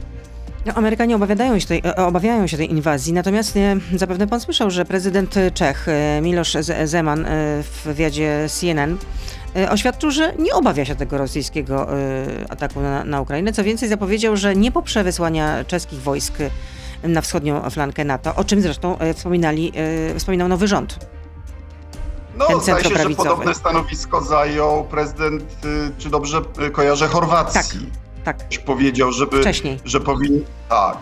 No, 0.69 0.75
Amerykanie 0.75 1.17
obawiają 1.17 1.59
się, 1.59 1.67
tej, 1.67 1.83
e, 1.85 1.97
obawiają 1.97 2.47
się 2.47 2.57
tej 2.57 2.71
inwazji, 2.71 3.13
natomiast 3.13 3.55
nie, 3.55 3.77
zapewne 3.97 4.27
pan 4.27 4.41
słyszał, 4.41 4.71
że 4.71 4.85
prezydent 4.85 5.35
Czech 5.55 5.89
e, 5.89 6.21
Miloš 6.23 6.57
Zeman 6.85 7.27
w 7.63 7.81
wywiadzie 7.85 8.47
CNN 8.49 8.99
oświadczył, 9.71 10.11
że 10.11 10.33
nie 10.39 10.55
obawia 10.55 10.85
się 10.85 10.95
tego 10.95 11.19
rosyjskiego 11.19 11.89
ataku 12.49 12.81
na, 12.81 13.05
na 13.05 13.21
Ukrainę. 13.21 13.53
Co 13.53 13.65
więcej, 13.65 13.89
zapowiedział, 13.89 14.37
że 14.37 14.57
nie 14.57 14.73
poprze 14.73 15.05
wysłania 15.05 15.65
czeskich 15.65 16.03
wojsk 16.03 16.35
na 17.03 17.21
wschodnią 17.21 17.71
flankę 17.71 18.05
NATO, 18.05 18.35
o 18.35 18.45
czym 18.45 18.61
zresztą 18.61 18.99
e, 18.99 19.15
wspominali, 19.15 19.73
e, 20.15 20.19
wspominał 20.19 20.49
nowy 20.49 20.69
rząd. 20.69 20.99
No, 22.37 22.47
Ten 22.47 22.61
zdaje 22.61 22.85
się, 22.85 22.97
że 22.97 23.11
podobne 23.11 23.55
stanowisko 23.55 24.21
zajął 24.23 24.85
prezydent, 24.85 25.43
y, 25.43 25.91
czy 25.99 26.11
dobrze 26.11 26.43
y, 26.67 26.71
kojarzę, 26.71 27.09
Chorwacji. 27.09 27.81
Tak, 27.81 28.08
tak. 28.25 28.37
Powiedział, 28.67 29.13
żeby, 29.13 29.41
Wcześniej. 29.41 29.81
że 29.85 30.01
powinien... 30.01 30.45
Tak. 30.69 30.97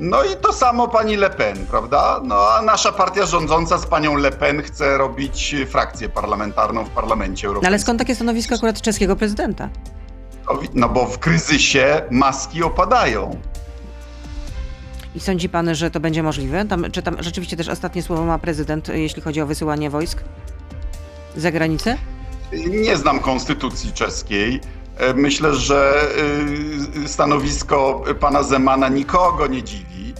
No 0.00 0.24
i 0.24 0.36
to 0.36 0.52
samo 0.52 0.88
pani 0.88 1.16
Le 1.16 1.30
Pen, 1.30 1.66
prawda? 1.66 2.20
No 2.24 2.48
a 2.58 2.62
nasza 2.62 2.92
partia 2.92 3.26
rządząca 3.26 3.78
z 3.78 3.86
panią 3.86 4.16
Le 4.16 4.30
Pen 4.30 4.62
chce 4.62 4.98
robić 4.98 5.56
frakcję 5.68 6.08
parlamentarną 6.08 6.84
w 6.84 6.90
Parlamencie 6.90 7.46
Europejskim. 7.46 7.70
No 7.70 7.74
ale 7.74 7.78
skąd 7.78 7.98
takie 7.98 8.14
stanowisko 8.14 8.54
akurat 8.54 8.82
czeskiego 8.82 9.16
prezydenta? 9.16 9.68
No 10.74 10.88
bo 10.88 11.06
w 11.06 11.18
kryzysie 11.18 12.02
maski 12.10 12.62
opadają. 12.62 13.36
I 15.14 15.20
sądzi 15.20 15.48
pan, 15.48 15.74
że 15.74 15.90
to 15.90 16.00
będzie 16.00 16.22
możliwe? 16.22 16.64
Tam, 16.64 16.90
czy 16.92 17.02
tam 17.02 17.16
rzeczywiście 17.20 17.56
też 17.56 17.68
ostatnie 17.68 18.02
słowo 18.02 18.24
ma 18.24 18.38
prezydent, 18.38 18.88
jeśli 18.88 19.22
chodzi 19.22 19.40
o 19.40 19.46
wysyłanie 19.46 19.90
wojsk 19.90 20.22
za 21.36 21.52
granicę? 21.52 21.98
Nie 22.68 22.96
znam 22.96 23.20
konstytucji 23.20 23.92
czeskiej. 23.92 24.60
E, 24.96 25.14
myślę, 25.14 25.54
że 25.54 26.08
y, 27.04 27.08
stanowisko 27.08 28.04
pana 28.20 28.42
Zemana 28.42 28.88
nikogo 28.88 29.46
nie 29.46 29.62
dziwi. 29.62 30.14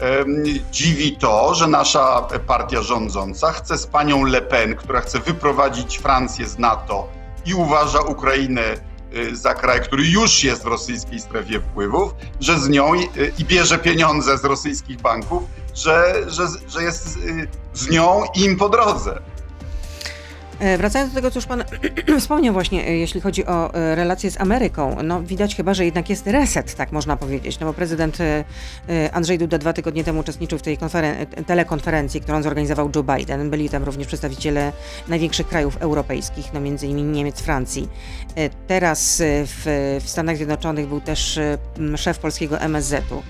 E, 0.00 0.24
dziwi 0.72 1.16
to, 1.16 1.54
że 1.54 1.66
nasza 1.66 2.28
partia 2.46 2.82
rządząca 2.82 3.52
chce 3.52 3.78
z 3.78 3.86
panią 3.86 4.24
Le 4.24 4.42
Pen, 4.42 4.76
która 4.76 5.00
chce 5.00 5.18
wyprowadzić 5.18 5.98
Francję 5.98 6.46
z 6.46 6.58
NATO 6.58 7.08
i 7.46 7.54
uważa 7.54 8.00
Ukrainę 8.00 8.88
Y, 9.14 9.36
za 9.36 9.54
kraj, 9.54 9.80
który 9.80 10.04
już 10.04 10.44
jest 10.44 10.62
w 10.62 10.66
rosyjskiej 10.66 11.20
strefie 11.20 11.60
wpływów, 11.60 12.14
że 12.40 12.58
z 12.58 12.68
nią 12.68 12.94
i, 12.94 13.08
i 13.38 13.44
bierze 13.44 13.78
pieniądze 13.78 14.38
z 14.38 14.44
rosyjskich 14.44 15.00
banków, 15.00 15.42
że, 15.74 16.14
że, 16.26 16.46
że 16.68 16.82
jest 16.82 17.18
z 17.74 17.90
nią 17.90 18.22
im 18.34 18.56
po 18.56 18.68
drodze. 18.68 19.22
E, 20.58 20.78
wracając 20.78 21.12
do 21.12 21.14
tego, 21.14 21.30
co 21.30 21.38
już 21.38 21.46
Pan 21.46 21.64
wspomniał 22.20 22.54
właśnie, 22.54 22.88
e, 22.88 22.96
jeśli 22.96 23.20
chodzi 23.20 23.46
o 23.46 23.74
e, 23.74 23.94
relacje 23.94 24.30
z 24.30 24.40
Ameryką, 24.40 24.96
no 25.02 25.22
widać 25.22 25.56
chyba, 25.56 25.74
że 25.74 25.84
jednak 25.84 26.10
jest 26.10 26.26
reset, 26.26 26.74
tak 26.74 26.92
można 26.92 27.16
powiedzieć, 27.16 27.60
no 27.60 27.66
bo 27.66 27.72
prezydent 27.72 28.18
Andrzej 29.12 29.38
Duda 29.38 29.58
dwa 29.58 29.72
tygodnie 29.72 30.04
temu 30.04 30.20
uczestniczył 30.20 30.58
w 30.58 30.62
tej 30.62 30.78
telekonferencji, 31.46 32.20
którą 32.20 32.42
zorganizował 32.42 32.90
Joe 32.96 33.02
Biden. 33.02 33.50
Byli 33.50 33.68
tam 33.68 33.84
również 33.84 34.06
przedstawiciele 34.06 34.72
największych 35.08 35.48
krajów 35.48 35.76
europejskich, 35.76 36.52
no 36.52 36.60
między 36.60 36.86
innymi 36.86 37.12
Niemiec, 37.12 37.40
Francji. 37.40 37.88
Teraz 38.66 39.22
w, 39.24 39.98
w 40.04 40.08
Stanach 40.08 40.36
Zjednoczonych 40.36 40.88
był 40.88 41.00
też 41.00 41.38
szef 41.96 42.18
polskiego 42.18 42.60
MSZ-u. 42.60 43.22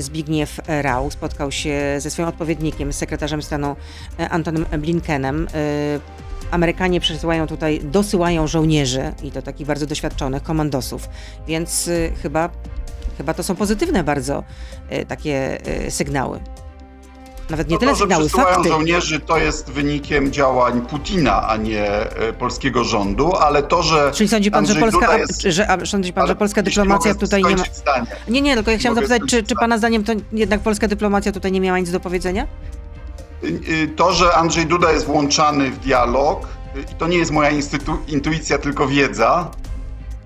Zbigniew 0.00 0.60
Rau 0.66 1.10
spotkał 1.10 1.52
się 1.52 1.94
ze 1.98 2.10
swoim 2.10 2.28
odpowiednikiem, 2.28 2.92
sekretarzem 2.92 3.42
stanu 3.42 3.76
Antonem 4.30 4.66
Blinkenem. 4.78 5.46
Amerykanie 6.50 7.00
przesyłają 7.00 7.46
tutaj, 7.46 7.80
dosyłają 7.84 8.46
żołnierzy 8.46 9.12
i 9.22 9.30
to 9.30 9.42
takich 9.42 9.66
bardzo 9.66 9.86
doświadczonych 9.86 10.42
komandosów, 10.42 11.08
więc 11.46 11.88
y, 11.88 12.12
chyba, 12.22 12.50
chyba 13.18 13.34
to 13.34 13.42
są 13.42 13.56
pozytywne 13.56 14.04
bardzo 14.04 14.44
y, 14.92 15.06
takie 15.06 15.58
y, 15.86 15.90
sygnały. 15.90 16.40
Nawet 17.50 17.68
nie 17.68 17.74
no 17.74 17.80
tyle 17.80 17.92
to, 17.92 17.98
sygnały, 17.98 18.22
że 18.22 18.28
fakty. 18.28 18.68
żołnierzy 18.68 19.20
to 19.20 19.38
jest 19.38 19.70
wynikiem 19.70 20.32
działań 20.32 20.80
Putina, 20.80 21.48
a 21.48 21.56
nie 21.56 21.86
polskiego 22.38 22.84
rządu, 22.84 23.32
ale 23.36 23.62
to, 23.62 23.82
że 23.82 24.10
Czyli 24.14 24.28
sądzi 24.28 24.50
pan, 24.50 24.66
że 24.66 24.74
Polska, 24.74 25.18
jest... 25.18 25.42
że, 25.42 25.70
a, 25.70 25.86
sądzi 25.86 26.12
pan, 26.12 26.26
że 26.26 26.36
polska 26.36 26.62
dyplomacja 26.62 27.14
tutaj 27.14 27.42
nie 27.42 27.56
ma... 27.56 27.64
Zdanie. 27.72 28.06
Nie, 28.28 28.40
nie, 28.40 28.54
tylko 28.54 28.70
ja 28.70 28.78
chciałam 28.78 28.96
zapytać, 28.96 29.22
czy, 29.28 29.42
czy 29.42 29.54
pana 29.54 29.78
zdaniem 29.78 30.04
to 30.04 30.12
jednak 30.32 30.60
polska 30.60 30.88
dyplomacja 30.88 31.32
tutaj 31.32 31.52
nie 31.52 31.60
miała 31.60 31.78
nic 31.78 31.90
do 31.90 32.00
powiedzenia? 32.00 32.46
Y, 33.44 33.88
to, 33.96 34.12
że 34.12 34.34
Andrzej 34.34 34.66
Duda 34.66 34.92
jest 34.92 35.06
włączany 35.06 35.70
w 35.70 35.78
dialog, 35.78 36.48
y, 36.76 36.80
i 36.92 36.94
to 36.94 37.06
nie 37.08 37.18
jest 37.18 37.30
moja 37.30 37.50
intuicja, 38.08 38.58
tylko 38.58 38.86
wiedza, 38.86 39.50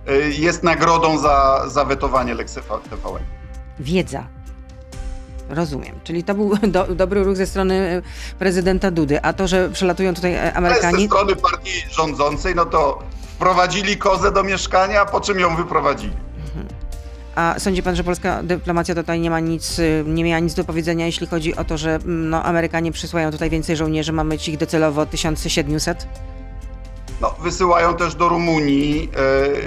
y, 0.08 0.32
jest 0.38 0.62
nagrodą 0.62 1.18
za, 1.18 1.64
za 1.68 1.84
wetowanie 1.84 2.34
Lex 2.34 2.54
TVN. 2.54 3.22
Wiedza. 3.80 4.26
Rozumiem. 5.48 6.00
Czyli 6.04 6.24
to 6.24 6.34
był 6.34 6.56
do, 6.68 6.94
dobry 6.94 7.24
ruch 7.24 7.36
ze 7.36 7.46
strony 7.46 8.02
prezydenta 8.38 8.90
Dudy. 8.90 9.22
A 9.22 9.32
to, 9.32 9.48
że 9.48 9.70
przelatują 9.70 10.14
tutaj 10.14 10.34
e, 10.34 10.54
Amerykanie... 10.54 10.98
Ze 10.98 11.06
strony 11.06 11.36
partii 11.36 11.84
rządzącej, 11.90 12.54
no 12.54 12.64
to 12.64 13.02
wprowadzili 13.34 13.96
kozę 13.96 14.32
do 14.32 14.42
mieszkania, 14.42 15.04
po 15.04 15.20
czym 15.20 15.40
ją 15.40 15.56
wyprowadzili. 15.56 16.23
A 17.34 17.54
sądzi 17.58 17.82
pan, 17.82 17.96
że 17.96 18.04
polska 18.04 18.42
dyplomacja 18.42 18.94
tutaj 18.94 19.20
nie 19.20 19.30
ma 19.30 19.40
nic, 19.40 19.78
y, 19.78 20.04
nie 20.06 20.24
miała 20.24 20.38
nic 20.38 20.54
do 20.54 20.64
powiedzenia, 20.64 21.06
jeśli 21.06 21.26
chodzi 21.26 21.56
o 21.56 21.64
to, 21.64 21.78
że 21.78 21.94
mm, 21.94 22.30
no, 22.30 22.42
Amerykanie 22.42 22.92
przysłają 22.92 23.30
tutaj 23.30 23.50
więcej 23.50 23.76
żołnierzy, 23.76 24.12
mamy 24.12 24.34
ich 24.48 24.56
docelowo 24.56 25.06
1700? 25.06 26.08
No, 27.20 27.34
wysyłają 27.42 27.96
też 27.96 28.14
do 28.14 28.28
Rumunii 28.28 29.10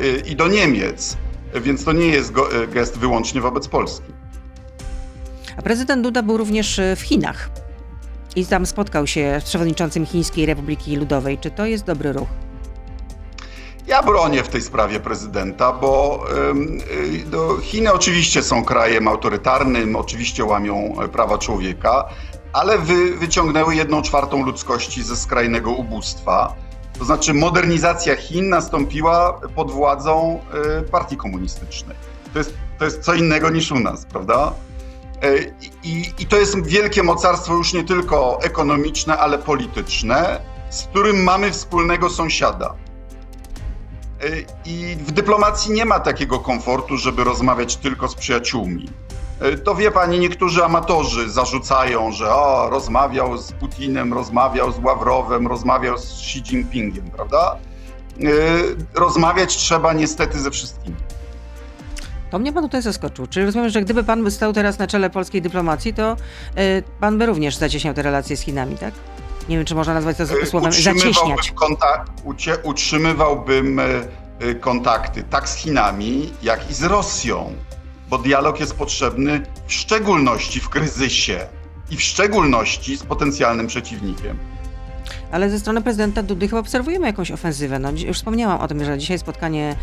yy, 0.01 0.19
i 0.19 0.35
do 0.35 0.47
Niemiec, 0.47 1.17
więc 1.61 1.83
to 1.83 1.91
nie 1.91 2.07
jest 2.07 2.31
go, 2.31 2.63
e, 2.63 2.67
gest 2.67 2.97
wyłącznie 2.97 3.41
wobec 3.41 3.67
Polski. 3.67 4.13
A 5.57 5.61
prezydent 5.61 6.03
Duda 6.03 6.23
był 6.23 6.37
również 6.37 6.81
w 6.95 7.01
Chinach 7.01 7.49
i 8.35 8.45
tam 8.45 8.65
spotkał 8.65 9.07
się 9.07 9.41
z 9.41 9.43
przewodniczącym 9.43 10.05
Chińskiej 10.05 10.45
Republiki 10.45 10.95
Ludowej. 10.95 11.37
Czy 11.37 11.51
to 11.51 11.65
jest 11.65 11.85
dobry 11.85 12.13
ruch? 12.13 12.27
Ja 13.87 14.03
bronię 14.03 14.43
w 14.43 14.47
tej 14.47 14.61
sprawie 14.61 14.99
prezydenta, 14.99 15.73
bo 15.73 16.23
y, 17.59 17.61
Chiny 17.61 17.93
oczywiście 17.93 18.43
są 18.43 18.65
krajem 18.65 19.07
autorytarnym, 19.07 19.95
oczywiście 19.95 20.45
łamią 20.45 20.95
prawa 21.11 21.37
człowieka, 21.37 22.05
ale 22.53 22.77
wy, 22.77 23.15
wyciągnęły 23.15 23.75
jedną 23.75 24.01
czwartą 24.01 24.45
ludzkości 24.45 25.03
ze 25.03 25.15
skrajnego 25.15 25.71
ubóstwa. 25.71 26.53
To 26.99 27.05
znaczy 27.05 27.33
modernizacja 27.33 28.15
Chin 28.15 28.49
nastąpiła 28.49 29.39
pod 29.55 29.71
władzą 29.71 30.39
y, 30.79 30.89
partii 30.89 31.17
komunistycznej. 31.17 31.97
To 32.33 32.39
jest, 32.39 32.53
to 32.79 32.85
jest 32.85 33.01
co 33.01 33.13
innego 33.13 33.49
niż 33.49 33.71
u 33.71 33.79
nas, 33.79 34.05
prawda? 34.05 34.53
Y, 35.23 35.53
I, 35.83 36.13
I 36.19 36.25
to 36.25 36.37
jest 36.37 36.65
wielkie 36.65 37.03
mocarstwo 37.03 37.53
już 37.53 37.73
nie 37.73 37.83
tylko 37.83 38.41
ekonomiczne, 38.41 39.17
ale 39.17 39.37
polityczne, 39.37 40.39
z 40.69 40.83
którym 40.83 41.23
mamy 41.23 41.51
wspólnego 41.51 42.09
sąsiada. 42.09 42.73
Y, 44.23 44.45
I 44.65 44.97
w 44.99 45.11
dyplomacji 45.11 45.73
nie 45.73 45.85
ma 45.85 45.99
takiego 45.99 46.39
komfortu, 46.39 46.97
żeby 46.97 47.23
rozmawiać 47.23 47.75
tylko 47.75 48.07
z 48.07 48.15
przyjaciółmi. 48.15 48.89
Y, 49.45 49.57
to 49.57 49.75
wie 49.75 49.91
pani, 49.91 50.19
niektórzy 50.19 50.63
amatorzy 50.63 51.29
zarzucają, 51.29 52.11
że 52.11 52.35
o, 52.35 52.69
rozmawiał 52.69 53.37
z 53.37 53.51
Putinem, 53.51 54.13
rozmawiał 54.13 54.71
z 54.71 54.79
Ławrowem, 54.83 55.47
rozmawiał 55.47 55.97
z 55.97 56.11
Xi 56.11 56.39
Jinpingiem, 56.39 57.11
prawda? 57.11 57.55
Y, 58.21 58.75
rozmawiać 58.93 59.55
trzeba 59.55 59.93
niestety 59.93 60.39
ze 60.39 60.51
wszystkimi. 60.51 60.95
To 62.29 62.39
mnie 62.39 62.53
pan 62.53 62.63
tutaj 62.63 62.81
zaskoczył. 62.81 63.27
Czy 63.27 63.45
rozumiem, 63.45 63.69
że 63.69 63.81
gdyby 63.81 64.03
pan 64.03 64.31
stał 64.31 64.53
teraz 64.53 64.79
na 64.79 64.87
czele 64.87 65.09
polskiej 65.09 65.41
dyplomacji, 65.41 65.93
to 65.93 66.15
pan 66.99 67.17
by 67.17 67.25
również 67.25 67.55
zacieśniał 67.55 67.93
te 67.93 68.01
relacje 68.01 68.37
z 68.37 68.41
Chinami, 68.41 68.77
tak? 68.77 68.93
Nie 69.49 69.57
wiem, 69.57 69.65
czy 69.65 69.75
można 69.75 69.93
nazwać 69.93 70.17
to 70.17 70.45
słowem, 70.45 70.71
zacieśniać. 70.71 71.51
Kontak 71.51 72.05
utrzymywałbym 72.63 73.79
y, 73.79 73.83
y, 74.43 74.55
kontakty 74.55 75.23
tak 75.23 75.49
z 75.49 75.55
Chinami, 75.55 76.33
jak 76.43 76.69
i 76.69 76.73
z 76.73 76.83
Rosją, 76.83 77.53
bo 78.09 78.17
dialog 78.17 78.59
jest 78.59 78.75
potrzebny 78.75 79.41
w 79.67 79.73
szczególności 79.73 80.59
w 80.59 80.69
kryzysie 80.69 81.39
i 81.91 81.97
w 81.97 82.01
szczególności 82.01 82.97
z 82.97 83.03
potencjalnym 83.03 83.67
przeciwnikiem. 83.67 84.37
Ale 85.31 85.49
ze 85.49 85.59
strony 85.59 85.81
prezydenta 85.81 86.23
Dudy 86.23 86.47
chyba 86.47 86.59
obserwujemy 86.59 87.07
jakąś 87.07 87.31
ofensywę. 87.31 87.79
No, 87.79 87.91
już 87.91 88.17
wspomniałam 88.17 88.61
o 88.61 88.67
tym, 88.67 88.85
że 88.85 88.97
dzisiaj 88.97 89.19
spotkanie 89.19 89.75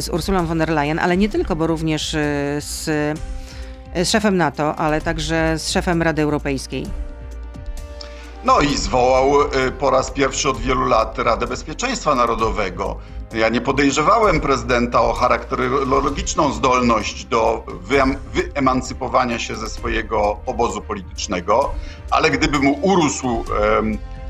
z 0.00 0.08
Ursulą 0.08 0.46
von 0.46 0.58
der 0.58 0.68
Leyen, 0.68 0.98
ale 0.98 1.16
nie 1.16 1.28
tylko, 1.28 1.56
bo 1.56 1.66
również 1.66 2.10
z, 2.58 2.84
z 3.94 4.08
szefem 4.08 4.36
NATO, 4.36 4.76
ale 4.76 5.00
także 5.00 5.58
z 5.58 5.70
szefem 5.70 6.02
Rady 6.02 6.22
Europejskiej. 6.22 7.11
No 8.44 8.60
i 8.60 8.76
zwołał 8.76 9.42
y, 9.42 9.72
po 9.72 9.90
raz 9.90 10.10
pierwszy 10.10 10.48
od 10.48 10.58
wielu 10.58 10.86
lat 10.86 11.18
Radę 11.18 11.46
Bezpieczeństwa 11.46 12.14
Narodowego. 12.14 12.96
Ja 13.32 13.48
nie 13.48 13.60
podejrzewałem 13.60 14.40
prezydenta 14.40 15.02
o 15.02 15.12
charakterologiczną 15.12 16.52
zdolność 16.52 17.24
do 17.24 17.64
wyemancypowania 18.54 19.38
się 19.38 19.56
ze 19.56 19.68
swojego 19.68 20.38
obozu 20.46 20.80
politycznego, 20.80 21.70
ale 22.10 22.30
gdyby 22.30 22.58
mu 22.58 22.78
urósł 22.82 23.44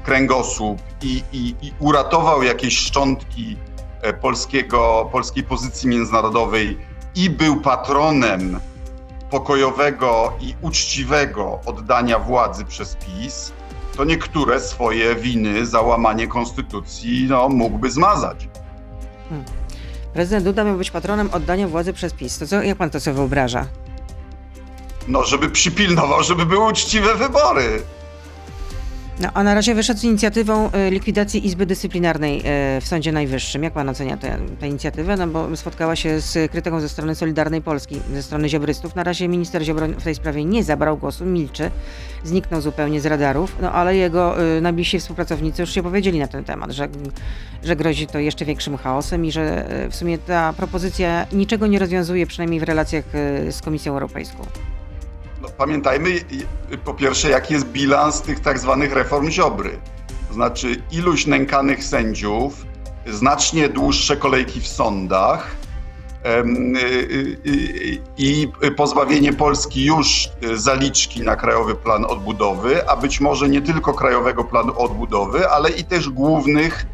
kręgosłup 0.05 0.79
i, 1.03 1.23
i, 1.33 1.55
i 1.63 1.73
uratował 1.79 2.43
jakieś 2.43 2.79
szczątki 2.79 3.57
e, 4.03 4.13
polskiego, 4.13 5.09
polskiej 5.13 5.45
pozycji 5.45 5.89
międzynarodowej 5.89 6.79
i 7.15 7.31
był 7.31 7.61
patronem 7.61 8.61
pokojowego 9.31 10.33
i 10.41 10.55
uczciwego 10.61 11.61
oddania 11.67 12.19
władzy 12.19 12.65
przez 12.65 12.97
PiS, 12.97 13.53
to 13.97 14.05
niektóre 14.05 14.61
swoje 14.61 15.15
winy 15.15 15.67
za 15.67 15.81
łamanie 15.81 16.27
konstytucji 16.27 17.27
no, 17.29 17.49
mógłby 17.49 17.91
zmazać. 17.91 18.49
Hmm. 19.29 19.47
Prezydent 20.13 20.45
Duda 20.45 20.65
miał 20.65 20.77
być 20.77 20.91
patronem 20.91 21.29
oddania 21.33 21.69
władzy 21.69 21.93
przez 21.93 22.13
PiS. 22.13 22.39
To 22.39 22.47
co, 22.47 22.63
jak 22.63 22.79
pan 22.79 22.91
to 22.91 23.01
sobie 23.01 23.15
wyobraża? 23.15 23.67
No, 25.09 25.25
żeby 25.25 25.51
przypilnował, 25.51 26.23
żeby 26.23 26.47
były 26.47 26.69
uczciwe 26.69 27.15
wybory. 27.15 27.83
No, 29.21 29.29
a 29.35 29.43
na 29.43 29.55
razie 29.55 29.75
wyszedł 29.75 30.01
z 30.01 30.05
inicjatywą 30.05 30.71
e, 30.71 30.91
likwidacji 30.91 31.47
Izby 31.47 31.67
Dyscyplinarnej 31.67 32.43
e, 32.45 32.81
w 32.81 32.87
Sądzie 32.87 33.13
Najwyższym. 33.13 33.63
Jak 33.63 33.73
pan 33.73 33.89
ocenia 33.89 34.17
tę, 34.17 34.39
inicjatywę? 34.63 35.17
No 35.17 35.27
bo 35.27 35.57
spotkała 35.57 35.97
się 35.97 36.21
z 36.21 36.51
krytyką 36.51 36.81
ze 36.81 36.89
strony 36.89 37.15
Solidarnej 37.15 37.63
Polski, 37.63 38.01
ze 38.13 38.23
strony 38.23 38.49
ziobrystów. 38.49 38.95
Na 38.95 39.05
razie 39.05 39.29
minister 39.29 39.63
Ziobro 39.63 39.89
w 39.89 40.03
tej 40.03 40.15
sprawie 40.15 40.45
nie 40.45 40.65
zabrał 40.65 40.97
głosu, 40.97 41.27
milczy, 41.27 41.71
zniknął 42.25 42.61
zupełnie 42.61 43.01
z 43.01 43.07
radarów, 43.07 43.57
no 43.61 43.73
ale 43.73 43.97
jego 43.97 44.57
e, 44.57 44.61
najbliżsi 44.61 45.01
współpracownicy 45.01 45.63
już 45.63 45.71
się 45.71 45.83
powiedzieli 45.83 46.19
na 46.19 46.29
ten 46.29 46.45
temat, 46.45 46.71
że, 46.71 46.89
że 47.65 47.77
grozi 47.77 48.07
to 48.07 48.19
jeszcze 48.19 48.45
większym 48.45 48.77
chaosem 48.77 49.25
i 49.25 49.33
że 49.33 49.67
w 49.91 49.97
sumie 49.97 50.19
ta 50.19 50.53
propozycja 50.53 51.27
niczego 51.33 51.67
nie 51.67 51.79
rozwiązuje, 51.79 52.27
przynajmniej 52.27 52.61
w 52.61 52.63
relacjach 52.63 53.05
z 53.51 53.63
Komisją 53.63 53.93
Europejską. 53.93 54.47
No, 55.43 55.49
pamiętajmy 55.59 56.11
po 56.85 56.95
pierwsze, 56.95 57.31
jaki 57.31 57.55
jest 57.55 57.67
bilans 57.67 58.23
tych 58.23 58.41
tak 58.41 58.59
zwanych 58.59 58.93
reform 58.93 59.31
Ziobry. 59.31 59.79
To 60.29 60.35
znaczy 60.35 60.83
iluś 60.93 61.27
nękanych 61.27 61.85
sędziów, 61.85 62.67
znacznie 63.07 63.69
dłuższe 63.69 64.17
kolejki 64.17 64.61
w 64.61 64.67
sądach 64.69 65.57
y, 66.27 66.29
y, 66.29 67.39
y, 67.47 67.99
i 68.19 68.49
pozbawienie 68.77 69.33
Polski 69.33 69.85
już 69.85 70.29
zaliczki 70.55 71.23
na 71.23 71.37
Krajowy 71.37 71.75
Plan 71.75 72.05
Odbudowy, 72.05 72.89
a 72.89 72.97
być 72.97 73.21
może 73.21 73.49
nie 73.49 73.63
tylko 73.63 73.95
Krajowego 73.95 74.45
Planu 74.45 74.79
Odbudowy, 74.79 75.49
ale 75.49 75.71
i 75.71 75.85
też 75.85 76.09
głównych 76.09 76.87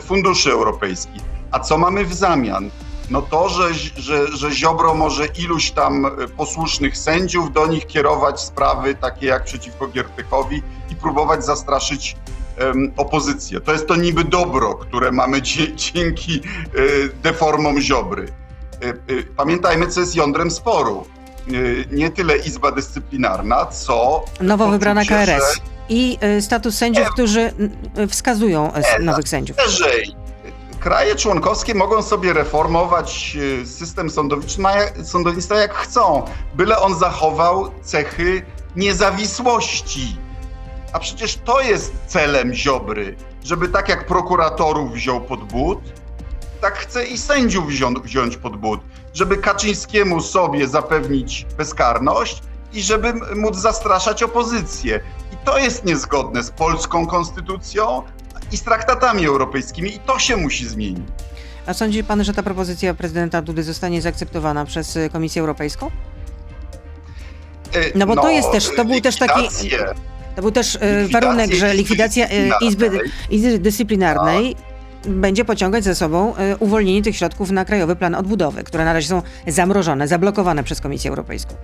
funduszy 0.00 0.52
europejskich. 0.52 1.22
A 1.50 1.60
co 1.60 1.78
mamy 1.78 2.04
w 2.04 2.14
zamian? 2.14 2.70
No 3.10 3.22
to, 3.22 3.48
że, 3.48 3.74
że, 3.96 4.36
że 4.36 4.50
Ziobro 4.50 4.94
może 4.94 5.26
iluś 5.26 5.70
tam 5.70 6.06
e, 6.06 6.10
posłusznych 6.28 6.96
sędziów 6.96 7.52
do 7.52 7.66
nich 7.66 7.86
kierować 7.86 8.40
sprawy 8.40 8.94
takie 8.94 9.26
jak 9.26 9.44
przeciwko 9.44 9.88
Giertychowi 9.88 10.62
i 10.90 10.96
próbować 10.96 11.44
zastraszyć 11.44 12.16
um, 12.60 12.92
opozycję. 12.96 13.60
To 13.60 13.72
jest 13.72 13.86
to 13.86 13.96
niby 13.96 14.24
dobro, 14.24 14.74
które 14.74 15.12
mamy 15.12 15.42
dzięki 15.74 16.40
y, 16.78 17.10
deformom 17.22 17.80
Ziobry. 17.80 18.28
Y, 18.82 19.12
y, 19.12 19.26
pamiętajmy, 19.36 19.86
co 19.86 20.00
jest 20.00 20.16
jądrem 20.16 20.50
sporu. 20.50 21.06
Nie 21.90 22.10
tyle 22.10 22.36
Izba 22.36 22.72
Dyscyplinarna, 22.72 23.66
co. 23.66 24.24
Nowo 24.40 24.68
wybrana 24.68 25.04
KRS. 25.04 25.54
Że... 25.54 25.60
I 25.88 26.18
status 26.40 26.76
sędziów, 26.76 27.10
którzy 27.10 27.52
wskazują 28.08 28.72
nowych 29.00 29.28
sędziów. 29.28 29.56
Szerzej 29.60 30.25
kraje 30.80 31.16
członkowskie 31.16 31.74
mogą 31.74 32.02
sobie 32.02 32.32
reformować 32.32 33.36
e, 33.62 33.66
system 33.66 34.10
sądownictwa 35.04 35.56
jak 35.56 35.74
chcą, 35.74 36.22
byle 36.54 36.78
on 36.78 36.98
zachował 36.98 37.70
cechy 37.82 38.42
niezawisłości. 38.76 40.16
A 40.92 40.98
przecież 40.98 41.38
to 41.44 41.60
jest 41.60 41.92
celem 42.06 42.54
Ziobry, 42.54 43.16
żeby 43.44 43.68
tak 43.68 43.88
jak 43.88 44.06
prokuratorów 44.06 44.92
wziął 44.92 45.20
pod 45.20 45.44
but, 45.44 45.78
tak 46.60 46.78
chce 46.78 47.06
i 47.06 47.18
sędziów 47.18 47.66
wziąć 48.02 48.36
pod 48.36 48.56
but, 48.56 48.80
żeby 49.14 49.36
Kaczyńskiemu 49.36 50.20
sobie 50.20 50.68
zapewnić 50.68 51.46
bezkarność 51.56 52.42
i 52.72 52.82
żeby 52.82 53.12
móc 53.36 53.56
zastraszać 53.56 54.22
opozycję. 54.22 55.00
I 55.32 55.36
to 55.44 55.58
jest 55.58 55.84
niezgodne 55.84 56.42
z 56.42 56.50
polską 56.50 57.06
konstytucją, 57.06 58.02
i 58.52 58.56
z 58.56 58.62
traktatami 58.62 59.26
europejskimi 59.26 59.94
i 59.94 59.98
to 59.98 60.18
się 60.18 60.36
musi 60.36 60.68
zmienić. 60.68 61.06
A 61.66 61.74
sądzi 61.74 62.04
pan, 62.04 62.24
że 62.24 62.34
ta 62.34 62.42
propozycja 62.42 62.94
prezydenta 62.94 63.42
Dudy 63.42 63.62
zostanie 63.62 64.02
zaakceptowana 64.02 64.64
przez 64.64 64.96
y, 64.96 65.10
Komisję 65.12 65.40
Europejską? 65.40 65.90
No 67.94 68.06
bo 68.06 68.14
no, 68.14 68.22
to 68.22 68.30
jest 68.30 68.52
też, 68.52 68.70
to 68.76 68.84
był 68.84 69.00
też 69.00 69.16
taki... 69.16 69.48
To 70.36 70.42
był 70.42 70.50
też 70.50 70.74
y, 70.74 70.78
warunek, 71.12 71.54
że 71.54 71.74
likwidacja 71.74 72.26
y, 72.26 72.50
Izby, 72.60 72.90
Izby 73.30 73.58
Dyscyplinarnej 73.58 74.56
A. 74.56 75.08
będzie 75.08 75.44
pociągać 75.44 75.84
ze 75.84 75.94
sobą 75.94 76.34
uwolnienie 76.58 77.02
tych 77.02 77.16
środków 77.16 77.50
na 77.50 77.64
Krajowy 77.64 77.96
Plan 77.96 78.14
Odbudowy, 78.14 78.64
które 78.64 78.84
na 78.84 78.92
razie 78.92 79.08
są 79.08 79.22
zamrożone, 79.46 80.08
zablokowane 80.08 80.64
przez 80.64 80.80
Komisję 80.80 81.10
Europejską. 81.10 81.54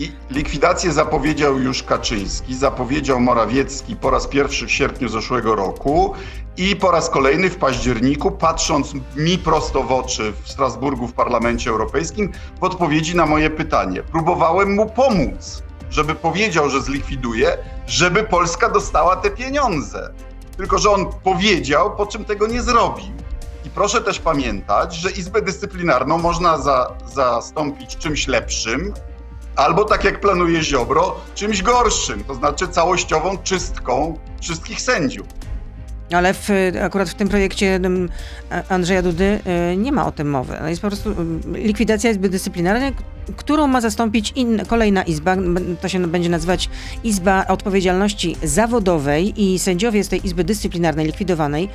I 0.00 0.12
likwidację 0.30 0.92
zapowiedział 0.92 1.58
już 1.58 1.82
Kaczyński, 1.82 2.54
zapowiedział 2.54 3.20
Morawiecki 3.20 3.96
po 3.96 4.10
raz 4.10 4.26
pierwszy 4.26 4.66
w 4.66 4.72
sierpniu 4.72 5.08
zeszłego 5.08 5.54
roku 5.54 6.14
i 6.56 6.76
po 6.76 6.90
raz 6.90 7.10
kolejny 7.10 7.50
w 7.50 7.56
październiku, 7.56 8.30
patrząc 8.30 8.92
mi 9.16 9.38
prosto 9.38 9.82
w 9.82 9.92
oczy 9.92 10.32
w 10.42 10.48
Strasburgu 10.48 11.06
w 11.06 11.12
Parlamencie 11.12 11.70
Europejskim, 11.70 12.32
w 12.60 12.64
odpowiedzi 12.64 13.16
na 13.16 13.26
moje 13.26 13.50
pytanie. 13.50 14.02
Próbowałem 14.02 14.74
mu 14.74 14.86
pomóc, 14.86 15.62
żeby 15.90 16.14
powiedział, 16.14 16.70
że 16.70 16.82
zlikwiduje, 16.82 17.58
żeby 17.86 18.22
Polska 18.22 18.68
dostała 18.68 19.16
te 19.16 19.30
pieniądze. 19.30 20.14
Tylko, 20.56 20.78
że 20.78 20.90
on 20.90 21.06
powiedział, 21.24 21.96
po 21.96 22.06
czym 22.06 22.24
tego 22.24 22.46
nie 22.46 22.62
zrobił. 22.62 23.12
I 23.64 23.70
proszę 23.70 24.00
też 24.00 24.18
pamiętać, 24.18 24.94
że 24.94 25.10
Izbę 25.10 25.42
Dyscyplinarną 25.42 26.18
można 26.18 26.58
za, 26.58 26.94
zastąpić 27.14 27.96
czymś 27.96 28.28
lepszym, 28.28 28.94
albo 29.58 29.84
tak 29.84 30.04
jak 30.04 30.20
planuje 30.20 30.62
Ziobro, 30.62 31.20
czymś 31.34 31.62
gorszym, 31.62 32.24
to 32.24 32.34
znaczy 32.34 32.68
całościową 32.68 33.38
czystką 33.38 34.18
wszystkich 34.40 34.80
sędziów. 34.80 35.26
Ale 36.12 36.34
w, 36.34 36.48
akurat 36.82 37.08
w 37.08 37.14
tym 37.14 37.28
projekcie 37.28 37.80
Andrzeja 38.68 39.02
Dudy 39.02 39.40
y, 39.72 39.76
nie 39.76 39.92
ma 39.92 40.06
o 40.06 40.12
tym 40.12 40.30
mowy. 40.30 40.58
Jest 40.66 40.82
po 40.82 40.88
prostu 40.88 41.14
likwidacja 41.52 42.10
Izby 42.10 42.28
Dyscyplinarnej, 42.28 42.92
którą 43.36 43.66
ma 43.66 43.80
zastąpić 43.80 44.32
inna, 44.36 44.64
kolejna 44.64 45.02
izba, 45.02 45.36
to 45.80 45.88
się 45.88 46.06
będzie 46.06 46.28
nazywać 46.28 46.70
Izba 47.04 47.46
Odpowiedzialności 47.48 48.36
Zawodowej 48.42 49.42
i 49.42 49.58
sędziowie 49.58 50.04
z 50.04 50.08
tej 50.08 50.26
Izby 50.26 50.44
Dyscyplinarnej 50.44 51.06
likwidowanej 51.06 51.68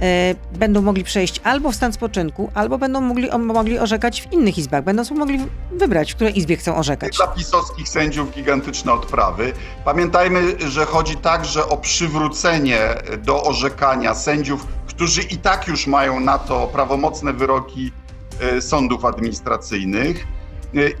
e, 0.00 0.34
będą 0.52 0.82
mogli 0.82 1.04
przejść 1.04 1.40
albo 1.44 1.72
w 1.72 1.76
stan 1.76 1.92
spoczynku, 1.92 2.50
albo 2.54 2.78
będą 2.78 3.00
mogli, 3.00 3.28
mogli 3.38 3.78
orzekać 3.78 4.22
w 4.22 4.32
innych 4.32 4.58
izbach. 4.58 4.84
Będą 4.84 5.04
sobie 5.04 5.20
mogli 5.20 5.38
wybrać, 5.72 6.12
w 6.12 6.16
której 6.16 6.38
izbie 6.38 6.56
chcą 6.56 6.76
orzekać. 6.76 7.16
Dla 7.16 7.26
pisowskich 7.26 7.88
sędziów 7.88 8.34
gigantyczne 8.34 8.92
odprawy. 8.92 9.52
Pamiętajmy, 9.84 10.40
że 10.58 10.86
chodzi 10.86 11.16
także 11.16 11.68
o 11.68 11.76
przywrócenie 11.76 12.78
do 13.18 13.42
orzekania 13.42 14.14
sędziów, 14.14 14.66
którzy 14.86 15.22
i 15.22 15.36
tak 15.36 15.68
już 15.68 15.86
mają 15.86 16.20
na 16.20 16.38
to 16.38 16.66
prawomocne 16.66 17.32
wyroki 17.32 17.92
e, 18.40 18.60
sądów 18.60 19.04
administracyjnych 19.04 20.39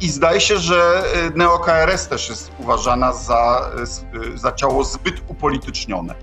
i 0.00 0.10
zdaje 0.10 0.40
się, 0.40 0.58
że 0.58 1.02
e, 1.14 1.30
neo-KRS 1.30 2.08
też 2.08 2.28
jest 2.28 2.52
uważana 2.58 3.12
za, 3.12 3.70
e, 4.34 4.38
za 4.38 4.52
ciało 4.52 4.84
zbyt 4.84 5.14
upolitycznione. 5.28 6.14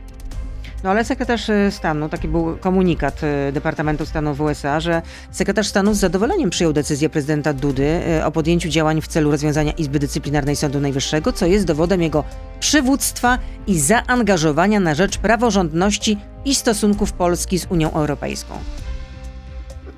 No 0.83 0.89
ale 0.89 1.05
sekretarz 1.05 1.47
stanu, 1.69 2.09
taki 2.09 2.27
był 2.27 2.57
komunikat 2.57 3.21
Departamentu 3.51 4.05
Stanu 4.05 4.33
w 4.33 4.41
USA, 4.41 4.79
że 4.79 5.01
sekretarz 5.31 5.67
stanu 5.67 5.93
z 5.93 5.97
zadowoleniem 5.97 6.49
przyjął 6.49 6.73
decyzję 6.73 7.09
prezydenta 7.09 7.53
Dudy 7.53 8.01
o 8.25 8.31
podjęciu 8.31 8.69
działań 8.69 9.01
w 9.01 9.07
celu 9.07 9.31
rozwiązania 9.31 9.71
Izby 9.71 9.99
Dyscyplinarnej 9.99 10.55
Sądu 10.55 10.79
Najwyższego, 10.79 11.33
co 11.33 11.45
jest 11.45 11.65
dowodem 11.65 12.01
jego 12.01 12.23
przywództwa 12.59 13.39
i 13.67 13.79
zaangażowania 13.79 14.79
na 14.79 14.95
rzecz 14.95 15.17
praworządności 15.17 16.17
i 16.45 16.55
stosunków 16.55 17.13
Polski 17.13 17.59
z 17.59 17.65
Unią 17.69 17.93
Europejską 17.93 18.59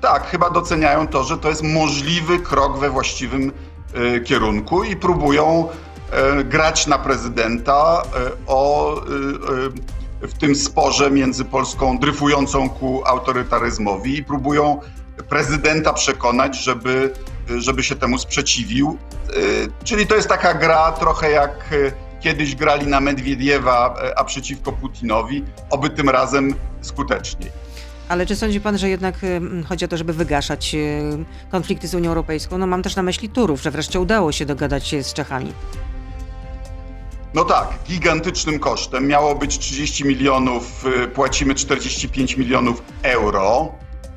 tak, 0.00 0.26
chyba 0.26 0.50
doceniają 0.50 1.08
to, 1.08 1.24
że 1.24 1.38
to 1.38 1.48
jest 1.48 1.62
możliwy 1.62 2.38
krok 2.38 2.78
we 2.78 2.90
właściwym 2.90 3.52
y, 4.16 4.20
kierunku 4.20 4.84
i 4.84 4.96
próbują 4.96 5.68
y, 6.40 6.44
grać 6.44 6.86
na 6.86 6.98
prezydenta 6.98 8.02
y, 8.02 8.46
o, 8.46 8.94
w 10.20 10.38
tym 10.38 10.54
sporze 10.54 11.10
między 11.10 11.44
Polską 11.44 11.98
dryfującą 11.98 12.70
ku 12.70 13.02
autorytaryzmowi 13.06 14.18
i 14.18 14.24
próbują 14.24 14.80
prezydenta 15.28 15.92
przekonać, 15.92 16.56
żeby, 16.56 17.14
żeby 17.48 17.82
się 17.82 17.96
temu 17.96 18.18
sprzeciwił. 18.18 18.98
Czyli 19.84 20.06
to 20.06 20.16
jest 20.16 20.28
taka 20.28 20.54
gra 20.54 20.92
trochę 20.92 21.30
jak 21.30 21.74
kiedyś 22.20 22.54
grali 22.54 22.86
na 22.86 23.00
Medwiediewa, 23.00 23.94
a 24.16 24.24
przeciwko 24.24 24.72
Putinowi, 24.72 25.44
oby 25.70 25.90
tym 25.90 26.08
razem 26.08 26.54
skuteczniej. 26.80 27.50
Ale 28.10 28.26
czy 28.26 28.36
sądzi 28.36 28.60
pan, 28.60 28.78
że 28.78 28.88
jednak 28.88 29.14
chodzi 29.68 29.84
o 29.84 29.88
to, 29.88 29.96
żeby 29.96 30.12
wygaszać 30.12 30.76
konflikty 31.50 31.88
z 31.88 31.94
Unią 31.94 32.08
Europejską? 32.08 32.58
No 32.58 32.66
mam 32.66 32.82
też 32.82 32.96
na 32.96 33.02
myśli 33.02 33.28
Turów, 33.28 33.62
że 33.62 33.70
wreszcie 33.70 34.00
udało 34.00 34.32
się 34.32 34.46
dogadać 34.46 34.86
się 34.86 35.02
z 35.02 35.14
Czechami. 35.14 35.52
No 37.34 37.44
tak, 37.44 37.68
gigantycznym 37.88 38.58
kosztem. 38.58 39.06
Miało 39.06 39.34
być 39.34 39.58
30 39.58 40.04
milionów, 40.04 40.86
y, 41.04 41.08
płacimy 41.08 41.54
45 41.54 42.36
milionów 42.36 42.82
euro. 43.02 43.72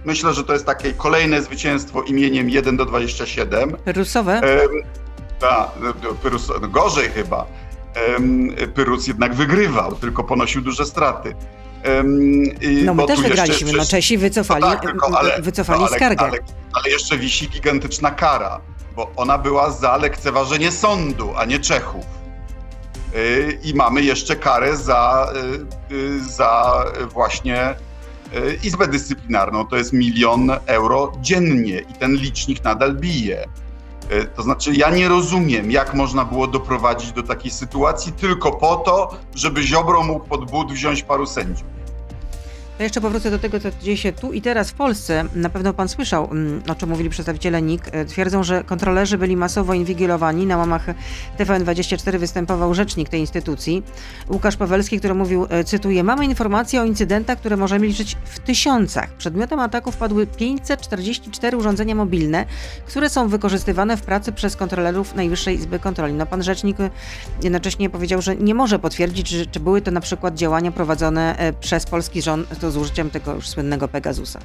Myślę, 0.05 0.33
że 0.33 0.43
to 0.43 0.53
jest 0.53 0.65
takie 0.65 0.93
kolejne 0.93 1.41
zwycięstwo 1.41 2.01
imieniem 2.01 2.49
1 2.49 2.77
do 2.77 2.85
27. 2.85 3.71
Perusowe? 3.77 4.41
Tak, 5.39 5.71
Pyrus, 6.23 6.51
gorzej 6.61 7.09
chyba. 7.09 7.45
Pyrus 8.75 9.07
jednak 9.07 9.33
wygrywał, 9.33 9.95
tylko 9.95 10.23
ponosił 10.23 10.61
duże 10.61 10.85
straty. 10.85 11.35
No 12.85 12.93
my 12.93 13.05
też 13.05 13.21
wygraliśmy, 13.21 13.67
jeszcze, 13.67 13.77
no 13.77 13.85
Czesi 13.85 14.17
wycofali, 14.17 14.61
no 14.61 14.71
tak, 14.71 14.81
tylko, 14.81 15.17
ale, 15.17 15.41
wycofali 15.41 15.79
no, 15.79 15.87
ale, 15.87 15.95
skargę. 15.95 16.21
Ale, 16.21 16.37
ale, 16.73 16.89
jeszcze 16.89 17.17
wisi 17.17 17.49
gigantyczna 17.49 18.11
kara, 18.11 18.61
bo 18.95 19.11
ona 19.15 19.37
była 19.37 19.71
za 19.71 19.97
lekceważenie 19.97 20.71
sądu, 20.71 21.33
a 21.37 21.45
nie 21.45 21.59
Czechów. 21.59 22.05
Y, 23.15 23.59
I 23.63 23.73
mamy 23.73 24.01
jeszcze 24.01 24.35
karę 24.35 24.77
za, 24.77 25.33
y, 25.91 25.95
y, 25.95 26.23
za 26.23 26.83
właśnie 27.13 27.75
Izbę 28.63 28.87
Dyscyplinarną. 28.87 29.67
To 29.67 29.77
jest 29.77 29.93
milion 29.93 30.51
euro 30.65 31.11
dziennie 31.21 31.79
i 31.79 31.93
ten 31.93 32.15
licznik 32.15 32.63
nadal 32.63 32.95
bije. 32.95 33.45
To 34.35 34.43
znaczy, 34.43 34.73
ja 34.73 34.89
nie 34.89 35.09
rozumiem, 35.09 35.71
jak 35.71 35.93
można 35.93 36.25
było 36.25 36.47
doprowadzić 36.47 37.11
do 37.11 37.23
takiej 37.23 37.51
sytuacji 37.51 38.13
tylko 38.13 38.51
po 38.51 38.75
to, 38.75 39.17
żeby 39.35 39.63
Ziobro 39.63 40.03
mógł 40.03 40.27
pod 40.27 40.51
but 40.51 40.71
wziąć 40.71 41.03
paru 41.03 41.25
sędziów. 41.25 41.67
To 42.77 42.83
jeszcze 42.83 43.01
powrócę 43.01 43.31
do 43.31 43.39
tego, 43.39 43.59
co 43.59 43.69
dzieje 43.81 43.97
się 43.97 44.13
tu 44.13 44.33
i 44.33 44.41
teraz 44.41 44.69
w 44.69 44.73
Polsce. 44.73 45.25
Na 45.35 45.49
pewno 45.49 45.73
pan 45.73 45.89
słyszał, 45.89 46.31
mm, 46.31 46.63
o 46.69 46.75
czym 46.75 46.89
mówili 46.89 47.09
przedstawiciele 47.09 47.61
NIK. 47.61 47.83
E, 47.91 48.05
twierdzą, 48.05 48.43
że 48.43 48.63
kontrolerzy 48.63 49.17
byli 49.17 49.37
masowo 49.37 49.73
inwigilowani. 49.73 50.45
Na 50.45 50.57
łamach 50.57 50.85
TVN24 51.37 52.17
występował 52.17 52.73
rzecznik 52.73 53.09
tej 53.09 53.19
instytucji, 53.19 53.83
Łukasz 54.29 54.57
Pawelski, 54.57 54.99
który 54.99 55.13
mówił, 55.13 55.47
e, 55.49 55.63
cytuję, 55.63 56.03
mamy 56.03 56.25
informacje 56.25 56.81
o 56.81 56.85
incydentach, 56.85 57.39
które 57.39 57.57
możemy 57.57 57.87
liczyć 57.87 58.17
w 58.25 58.39
tysiącach. 58.39 59.09
Przedmiotem 59.09 59.59
ataków 59.59 59.97
padły 59.97 60.27
544 60.27 61.57
urządzenia 61.57 61.95
mobilne, 61.95 62.45
które 62.85 63.09
są 63.09 63.27
wykorzystywane 63.27 63.97
w 63.97 64.01
pracy 64.01 64.31
przez 64.31 64.55
kontrolerów 64.55 65.15
Najwyższej 65.15 65.55
Izby 65.55 65.79
Kontroli. 65.79 66.13
No 66.13 66.25
pan 66.25 66.43
rzecznik 66.43 66.79
e, 66.79 66.89
jednocześnie 67.43 67.89
powiedział, 67.89 68.21
że 68.21 68.35
nie 68.35 68.55
może 68.55 68.79
potwierdzić, 68.79 69.29
czy, 69.29 69.45
czy 69.45 69.59
były 69.59 69.81
to 69.81 69.91
na 69.91 70.01
przykład 70.01 70.35
działania 70.35 70.71
prowadzone 70.71 71.53
przez 71.59 71.85
polski 71.85 72.21
rząd 72.21 72.62
to 72.63 72.71
z 72.71 72.77
użyciem 72.77 73.09
tego 73.09 73.33
już 73.33 73.47
słynnego 73.47 73.87
Pegasusa? 73.87 74.39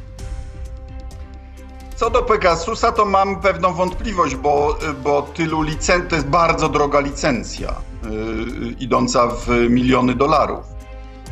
Co 1.97 2.11
do 2.11 2.23
Pegasusa, 2.23 2.93
to 2.93 3.05
mam 3.05 3.41
pewną 3.41 3.73
wątpliwość, 3.73 4.37
bo, 4.37 4.79
bo 5.05 5.23
tylu 5.23 5.63
licencji, 5.63 6.09
to 6.11 6.17
jest 6.17 6.29
bardzo 6.29 6.69
droga 6.69 7.01
licencja, 7.01 7.75
yy, 8.03 8.71
idąca 8.81 9.27
w 9.27 9.49
miliony 9.71 10.15
dolarów. 10.15 10.65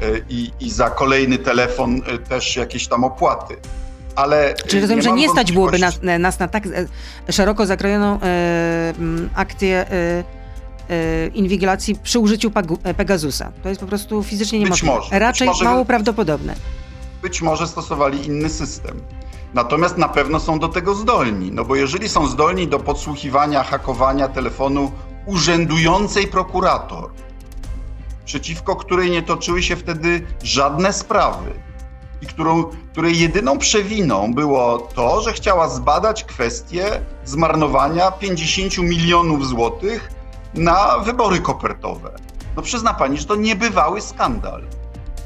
Yy, 0.01 0.25
I, 0.29 0.51
I 0.61 0.71
za 0.71 0.91
kolejny 0.91 1.39
telefon 1.39 1.97
yy, 1.97 2.19
też 2.19 2.57
jakieś 2.57 2.89
tam 2.89 3.05
opłaty. 3.05 3.57
Ale 4.17 4.55
Czy 4.67 4.81
rozumiem, 4.81 5.03
że 5.03 5.13
nie 5.13 5.29
stać 5.29 5.53
byłoby 5.53 5.79
nas, 5.79 6.01
nas 6.19 6.39
na 6.39 6.49
tak 6.49 6.67
e, 6.67 7.33
szeroko 7.33 7.67
zakrojoną 7.67 8.19
e, 8.23 8.93
akcję 9.35 9.87
inwigilacji 11.35 11.95
przy 12.03 12.19
użyciu 12.19 12.53
e, 12.85 12.95
Pegasusa. 12.95 13.53
To 13.63 13.69
jest 13.69 13.81
po 13.81 13.87
prostu 13.87 14.23
fizycznie 14.23 14.59
niemożliwe. 14.59 14.95
Być 14.95 15.05
może, 15.05 15.19
Raczej 15.19 15.49
może, 15.49 15.65
mało 15.65 15.85
prawdopodobne. 15.85 16.55
Być 17.23 17.43
może 17.43 17.67
stosowali 17.67 18.27
inny 18.27 18.49
system. 18.49 19.01
Natomiast 19.55 19.99
na 19.99 20.09
pewno 20.09 20.41
są 20.41 20.59
do 20.59 20.69
tego 20.69 20.95
zdolni, 20.95 21.53
no 21.53 21.65
bo 21.65 21.77
jeżeli 21.77 22.09
są 22.09 22.27
zdolni 22.27 22.69
do 22.69 22.79
podsłuchiwania, 22.79 23.63
hakowania 23.63 24.29
telefonu 24.29 24.93
urzędującej 25.27 26.27
prokurator, 26.27 27.11
przeciwko 28.25 28.77
której 28.77 29.11
nie 29.11 29.23
toczyły 29.23 29.63
się 29.63 29.77
wtedy 29.77 30.27
żadne 30.43 30.93
sprawy 30.93 31.51
i 32.23 32.27
którą, 32.27 32.65
której 32.93 33.19
jedyną 33.19 33.59
przewiną 33.59 34.35
było 34.35 34.79
to, 34.79 35.21
że 35.21 35.33
chciała 35.33 35.69
zbadać 35.69 36.25
kwestię 36.25 36.85
zmarnowania 37.25 38.11
50 38.11 38.79
milionów 38.79 39.47
złotych 39.47 40.16
na 40.57 40.99
wybory 40.99 41.41
kopertowe. 41.41 42.11
No 42.57 42.63
przyzna 42.63 42.95
pani, 42.95 43.19
że 43.19 43.25
to 43.25 43.37
niebywały 43.37 44.01
skandal. 44.01 44.63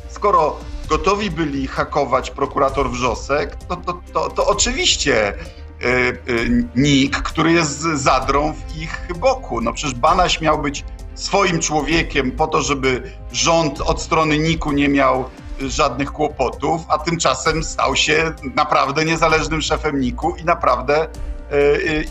Skoro 0.09 0.57
gotowi 0.89 1.31
byli 1.31 1.67
hakować 1.67 2.31
prokurator 2.31 2.91
Wrzosek, 2.91 3.57
to, 3.69 3.77
to, 3.77 4.01
to, 4.13 4.31
to 4.31 4.47
oczywiście 4.47 5.35
yy, 5.81 5.89
yy, 6.27 6.69
NIK, 6.77 7.17
który 7.17 7.53
jest 7.53 7.81
zadrą 7.81 8.53
w 8.53 8.77
ich 8.77 9.09
boku. 9.19 9.61
No 9.61 9.73
przecież 9.73 9.95
Banaś 9.95 10.41
miał 10.41 10.63
być 10.63 10.85
swoim 11.15 11.61
człowiekiem 11.61 12.33
po 12.33 12.47
to, 12.47 12.63
żeby 12.63 13.13
rząd 13.33 13.81
od 13.81 14.03
strony 14.03 14.39
NIK-u 14.39 14.73
nie 14.73 14.89
miał 14.89 15.25
żadnych 15.61 16.13
kłopotów, 16.13 16.83
a 16.89 16.99
tymczasem 16.99 17.65
stał 17.65 17.97
się 17.97 18.33
naprawdę 18.55 19.05
niezależnym 19.05 19.63
szefem 19.63 20.01
NIK-u 20.01 20.37
i 20.37 20.45
naprawdę 20.45 21.09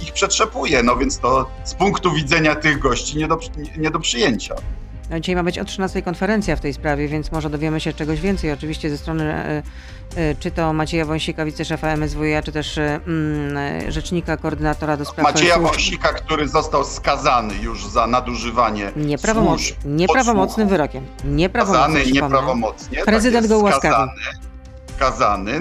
ich 0.02 0.14
przetrzepuje. 0.14 0.84
No 0.84 0.96
więc 0.96 1.20
to 1.20 1.50
z 1.64 1.74
punktu 1.74 2.12
widzenia 2.12 2.56
tych 2.56 2.80
gości 2.80 3.18
nie 3.18 3.28
do, 3.28 3.40
nie 3.78 3.92
do 3.92 4.00
przyjęcia. 4.00 4.56
No, 5.10 5.20
dzisiaj 5.20 5.36
ma 5.36 5.44
być 5.44 5.60
o 5.60 5.66
13 5.66 6.02
konferencja 6.02 6.56
w 6.56 6.60
tej 6.60 6.74
sprawie, 6.74 7.08
więc 7.08 7.32
może 7.32 7.50
dowiemy 7.50 7.80
się 7.80 7.94
czegoś 7.94 8.22
więcej. 8.22 8.52
Oczywiście 8.52 8.90
ze 8.90 8.98
strony 8.98 9.24
e, 9.24 9.64
e, 10.16 10.36
czy 10.36 10.52
to 10.52 10.74
Macieja 10.74 11.06
Wąsika, 11.06 11.46
wiceszefa 11.46 11.88
MSWiA, 11.88 12.42
czy 12.42 12.52
też 12.52 12.78
e, 12.78 13.00
mm, 13.08 13.92
rzecznika 13.92 14.38
koordynatora 14.38 14.98
do 14.98 15.06
spraw... 15.06 15.34
Macieja 15.34 15.56
służb... 15.56 15.72
Wąsika, 15.72 16.14
który 16.14 16.48
został 16.48 16.84
skazany 16.84 17.54
już 17.56 17.88
za 17.88 18.08
nadużywanie 18.08 18.92
Nieprawomoc... 18.96 19.62
Nieprawomocnym 19.86 20.68
wyrokiem. 20.68 21.06
Nieprawomocnym, 21.26 22.02
skazany 22.02 22.12
nieprawomocnie. 22.12 22.98
Tak 22.98 23.06
Prezydent 23.06 23.44
tak 23.44 23.50
go 23.50 23.60
ułaskawił 23.60 23.98
skazany 23.98 24.49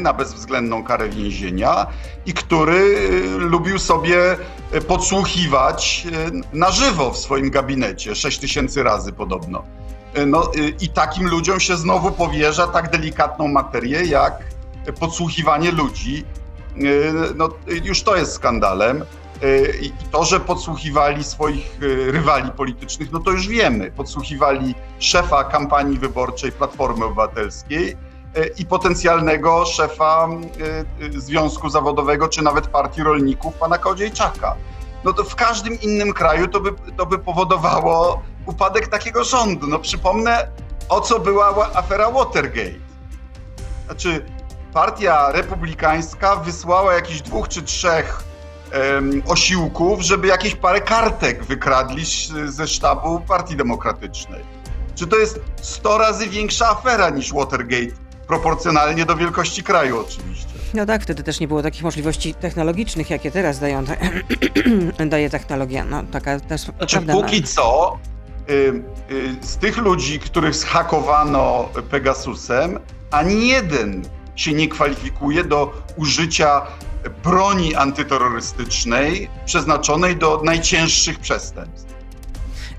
na 0.01 0.13
bezwzględną 0.13 0.85
karę 0.85 1.09
więzienia 1.09 1.87
i 2.27 2.33
który 2.33 2.75
y, 2.75 3.39
lubił 3.39 3.79
sobie 3.79 4.37
y, 4.75 4.81
podsłuchiwać 4.81 6.07
y, 6.55 6.57
na 6.57 6.71
żywo 6.71 7.11
w 7.11 7.19
swoim 7.19 7.51
gabinecie, 7.51 8.15
6 8.15 8.39
tysięcy 8.39 8.83
razy 8.83 9.13
podobno. 9.13 9.63
No, 10.27 10.51
I 10.81 10.89
takim 10.89 11.29
ludziom 11.29 11.61
się 11.61 11.77
znowu 11.77 12.11
powierza 12.11 12.67
tak 12.67 12.91
delikatną 12.91 13.49
materię 13.49 14.05
jak 14.05 14.43
podsłuchiwanie 15.01 15.71
ludzi. 15.71 16.25
No, 17.37 17.49
już 17.85 18.03
to 18.03 18.17
jest 18.17 18.33
skandalem. 18.33 19.05
I 19.83 19.93
to, 20.11 20.25
że 20.25 20.41
podsłuchiwali 20.41 21.25
swoich 21.25 21.79
rywali 22.07 22.51
politycznych, 22.51 23.13
no 23.13 23.21
to 23.21 23.31
już 23.31 23.49
wiemy. 23.49 23.91
Podsłuchiwali 23.91 24.75
szefa 24.99 25.45
kampanii 25.45 25.99
wyborczej 25.99 26.53
Platformy 26.53 27.05
Obywatelskiej, 27.05 27.97
i 28.59 28.67
potencjalnego 28.67 29.67
szefa 29.67 30.29
y, 31.01 31.17
y, 31.17 31.21
związku 31.21 31.71
zawodowego, 31.71 32.29
czy 32.29 32.43
nawet 32.43 32.67
partii 32.67 33.03
rolników, 33.03 33.55
pana 33.55 33.79
Kołodziejczaka. 33.79 34.57
No 35.05 35.13
to 35.13 35.25
w 35.25 35.35
każdym 35.35 35.81
innym 35.81 36.13
kraju 36.13 36.49
to 36.49 36.61
by, 36.61 36.71
to 36.97 37.07
by 37.07 37.19
powodowało 37.19 38.23
upadek 38.47 38.89
takiego 38.89 39.25
rządu. 39.25 39.67
No 39.67 39.79
przypomnę, 39.79 40.49
o 40.89 41.01
co 41.01 41.19
była 41.19 41.73
afera 41.75 42.11
Watergate. 42.11 42.79
Znaczy, 43.87 44.25
partia 44.73 45.33
republikańska 45.33 46.37
wysłała 46.37 46.95
jakichś 46.95 47.21
dwóch 47.21 47.49
czy 47.49 47.63
trzech 47.63 48.23
um, 48.95 49.23
osiłków, 49.27 50.01
żeby 50.01 50.27
jakieś 50.27 50.55
parę 50.55 50.81
kartek 50.81 51.45
wykradli 51.45 52.05
ze 52.45 52.67
sztabu 52.67 53.21
Partii 53.21 53.57
Demokratycznej. 53.57 54.45
Czy 54.95 55.07
to 55.07 55.17
jest 55.17 55.41
100 55.63 55.99
razy 55.99 56.27
większa 56.27 56.69
afera 56.69 57.11
niż 57.11 57.33
Watergate 57.33 58.08
proporcjonalnie 58.29 59.07
do 59.07 59.17
wielkości 59.17 59.63
kraju 59.63 60.01
oczywiście. 60.01 60.49
No 60.75 60.87
tak, 60.87 61.03
wtedy 61.03 61.23
też 61.23 61.41
nie 61.41 61.49
było 61.49 61.63
takich 61.63 61.83
możliwości 61.83 62.35
technologicznych, 62.35 63.11
jakie 63.11 63.31
teraz 63.31 63.59
dają, 63.59 63.85
daje 65.11 65.31
technologia. 65.31 65.85
No 65.85 66.03
taka 66.03 66.41
też 66.41 66.61
znaczy, 66.61 66.97
prawda. 66.97 67.13
Póki 67.13 67.41
no. 67.41 67.47
co 67.47 67.99
y, 68.51 68.53
y, 69.11 69.37
z 69.41 69.57
tych 69.57 69.77
ludzi, 69.77 70.19
których 70.19 70.55
zhakowano 70.55 71.69
Pegasusem, 71.91 72.79
ani 73.11 73.49
jeden 73.49 74.03
się 74.37 74.53
nie 74.53 74.69
kwalifikuje 74.69 75.45
do 75.45 75.83
użycia 75.97 76.63
broni 77.25 77.75
antyterrorystycznej 77.75 79.29
przeznaczonej 79.45 80.17
do 80.17 80.41
najcięższych 80.45 81.19
przestępstw. 81.19 81.95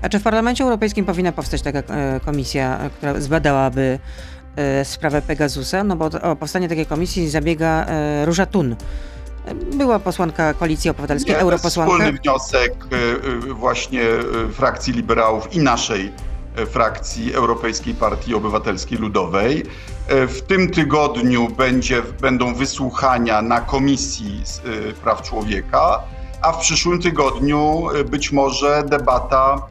A 0.02 0.08
czy 0.08 0.18
w 0.18 0.22
Parlamencie 0.22 0.64
Europejskim 0.64 1.04
powinna 1.04 1.32
powstać 1.32 1.62
taka 1.62 1.78
e, 1.78 2.20
komisja, 2.24 2.90
która 2.96 3.20
zbadałaby 3.20 3.98
sprawę 4.84 5.22
Pegasusa, 5.22 5.84
no 5.84 5.96
bo 5.96 6.04
o 6.22 6.36
powstanie 6.36 6.68
takiej 6.68 6.86
komisji 6.86 7.28
zabiega 7.30 7.86
e, 7.86 8.26
Róża 8.26 8.46
Tun. 8.46 8.76
Była 9.74 9.98
posłanka 9.98 10.54
Koalicji 10.54 10.90
Obywatelskiej, 10.90 11.34
Nie, 11.34 11.40
europosłanka. 11.40 11.94
Wspólny 11.94 12.18
wniosek 12.18 12.72
e, 12.72 13.54
właśnie 13.54 14.02
frakcji 14.52 14.92
liberałów 14.92 15.54
i 15.54 15.58
naszej 15.58 16.12
frakcji 16.70 17.34
Europejskiej 17.34 17.94
Partii 17.94 18.34
Obywatelskiej 18.34 18.98
Ludowej. 18.98 19.62
W 20.08 20.40
tym 20.40 20.70
tygodniu 20.70 21.48
będzie, 21.48 22.02
będą 22.20 22.54
wysłuchania 22.54 23.42
na 23.42 23.60
Komisji 23.60 24.42
Praw 25.02 25.22
Człowieka, 25.22 26.02
a 26.42 26.52
w 26.52 26.60
przyszłym 26.60 27.02
tygodniu 27.02 27.86
być 28.10 28.32
może 28.32 28.84
debata 28.86 29.62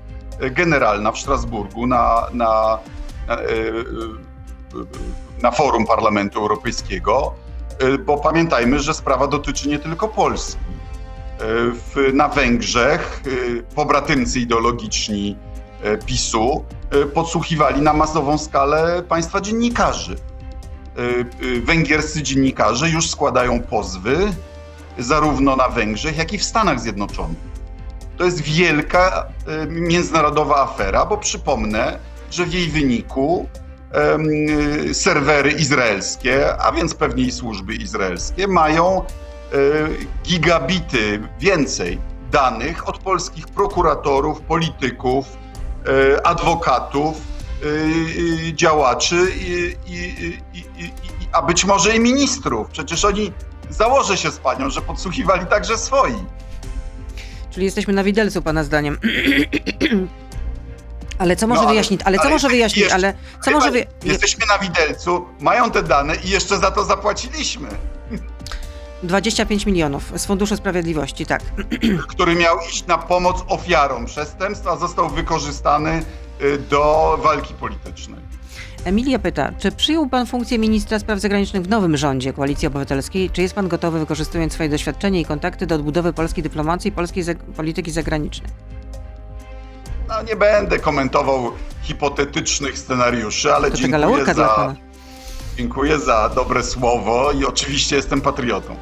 generalna 0.51 1.11
w 1.11 1.19
Strasburgu 1.19 1.87
na, 1.87 2.27
na, 2.33 2.79
na 3.27 3.37
na 5.41 5.51
forum 5.51 5.85
Parlamentu 5.85 6.39
Europejskiego, 6.39 7.33
e, 7.79 7.97
bo 7.97 8.17
pamiętajmy, 8.17 8.79
że 8.79 8.93
sprawa 8.93 9.27
dotyczy 9.27 9.69
nie 9.69 9.79
tylko 9.79 10.07
Polski. 10.07 10.61
W, 11.73 12.13
na 12.13 12.29
Węgrzech 12.29 13.23
pobratymcy 13.75 14.39
ideologiczni 14.39 15.37
PiSu 16.05 16.65
podsłuchiwali 17.13 17.81
na 17.81 17.93
masową 17.93 18.37
skalę 18.37 19.03
państwa 19.09 19.41
dziennikarzy. 19.41 20.15
Węgierscy 21.63 22.23
dziennikarze 22.23 22.89
już 22.89 23.09
składają 23.09 23.61
pozwy 23.61 24.17
zarówno 24.97 25.55
na 25.55 25.69
Węgrzech, 25.69 26.17
jak 26.17 26.33
i 26.33 26.37
w 26.37 26.43
Stanach 26.43 26.79
Zjednoczonych. 26.79 27.37
To 28.17 28.25
jest 28.25 28.41
wielka 28.41 29.27
międzynarodowa 29.67 30.55
afera, 30.63 31.05
bo 31.05 31.17
przypomnę, 31.17 31.99
że 32.31 32.45
w 32.45 32.53
jej 32.53 32.67
wyniku 32.67 33.49
serwery 34.93 35.51
izraelskie, 35.51 36.57
a 36.57 36.71
więc 36.71 36.93
pewnie 36.93 37.23
i 37.23 37.31
służby 37.31 37.75
izraelskie, 37.75 38.47
mają 38.47 39.01
e, 39.01 39.05
gigabity 40.23 41.19
więcej 41.39 41.99
danych 42.31 42.89
od 42.89 42.97
polskich 42.97 43.47
prokuratorów, 43.47 44.41
polityków, 44.41 45.25
e, 46.15 46.27
adwokatów, 46.27 47.17
e, 47.17 48.53
działaczy, 48.53 49.27
i, 49.35 49.75
i, 49.87 49.93
i, 50.53 50.71
a 51.31 51.41
być 51.41 51.65
może 51.65 51.95
i 51.95 51.99
ministrów. 51.99 52.67
Przecież 52.69 53.05
oni, 53.05 53.31
założę 53.69 54.17
się 54.17 54.31
z 54.31 54.37
panią, 54.37 54.69
że 54.69 54.81
podsłuchiwali 54.81 55.45
także 55.45 55.77
swoi. 55.77 56.15
Czyli 57.51 57.65
jesteśmy 57.65 57.93
na 57.93 58.03
widelcu, 58.03 58.41
pana 58.41 58.63
zdaniem. 58.63 58.97
Ale 61.19 61.35
co 61.35 61.47
może 61.47 61.61
no, 61.61 61.67
wyjaśnić? 61.67 62.01
Ale, 62.05 62.17
ale 62.17 62.27
co 62.27 62.33
może 62.33 62.49
wyjaśnić? 62.49 62.81
Jeszcze, 62.81 62.95
ale 62.95 63.13
co 63.45 63.51
może 63.51 63.71
wy... 63.71 63.85
Jesteśmy 64.03 64.45
na 64.45 64.57
widelcu, 64.57 65.25
mają 65.39 65.71
te 65.71 65.83
dane 65.83 66.15
i 66.15 66.29
jeszcze 66.29 66.57
za 66.57 66.71
to 66.71 66.83
zapłaciliśmy. 66.83 67.69
25 69.03 69.65
milionów 69.65 70.13
z 70.15 70.25
Funduszu 70.25 70.55
Sprawiedliwości, 70.57 71.25
tak. 71.25 71.41
Który 72.09 72.35
miał 72.35 72.57
iść 72.69 72.87
na 72.87 72.97
pomoc 72.97 73.43
ofiarom 73.47 74.05
przestępstwa, 74.05 74.77
został 74.77 75.09
wykorzystany 75.09 76.03
y, 76.41 76.57
do 76.57 77.19
walki 77.23 77.53
politycznej. 77.53 78.19
Emilia 78.85 79.19
pyta, 79.19 79.51
czy 79.57 79.71
przyjął 79.71 80.09
pan 80.09 80.25
funkcję 80.25 80.59
ministra 80.59 80.99
spraw 80.99 81.19
zagranicznych 81.19 81.63
w 81.63 81.69
nowym 81.69 81.97
rządzie 81.97 82.33
Koalicji 82.33 82.67
Obywatelskiej? 82.67 83.29
Czy 83.29 83.41
jest 83.41 83.53
pan 83.53 83.67
gotowy, 83.67 83.99
wykorzystując 83.99 84.53
swoje 84.53 84.69
doświadczenie 84.69 85.21
i 85.21 85.25
kontakty 85.25 85.67
do 85.67 85.75
odbudowy 85.75 86.13
polskiej 86.13 86.43
dyplomacji 86.43 86.89
i 86.89 86.91
polskiej 86.91 87.23
polityki 87.55 87.91
zagranicznej? 87.91 88.51
No 90.09 90.21
nie 90.21 90.35
będę 90.35 90.79
komentował 90.79 91.51
hipotetycznych 91.81 92.77
scenariuszy, 92.77 93.53
ale 93.55 93.71
to 93.71 93.77
dziękuję 93.77 94.25
za, 94.25 94.75
dziękuję 95.57 95.99
za 95.99 96.29
dobre 96.29 96.63
słowo 96.63 97.31
i 97.31 97.45
oczywiście 97.45 97.95
jestem 97.95 98.21
patriotą. 98.21 98.75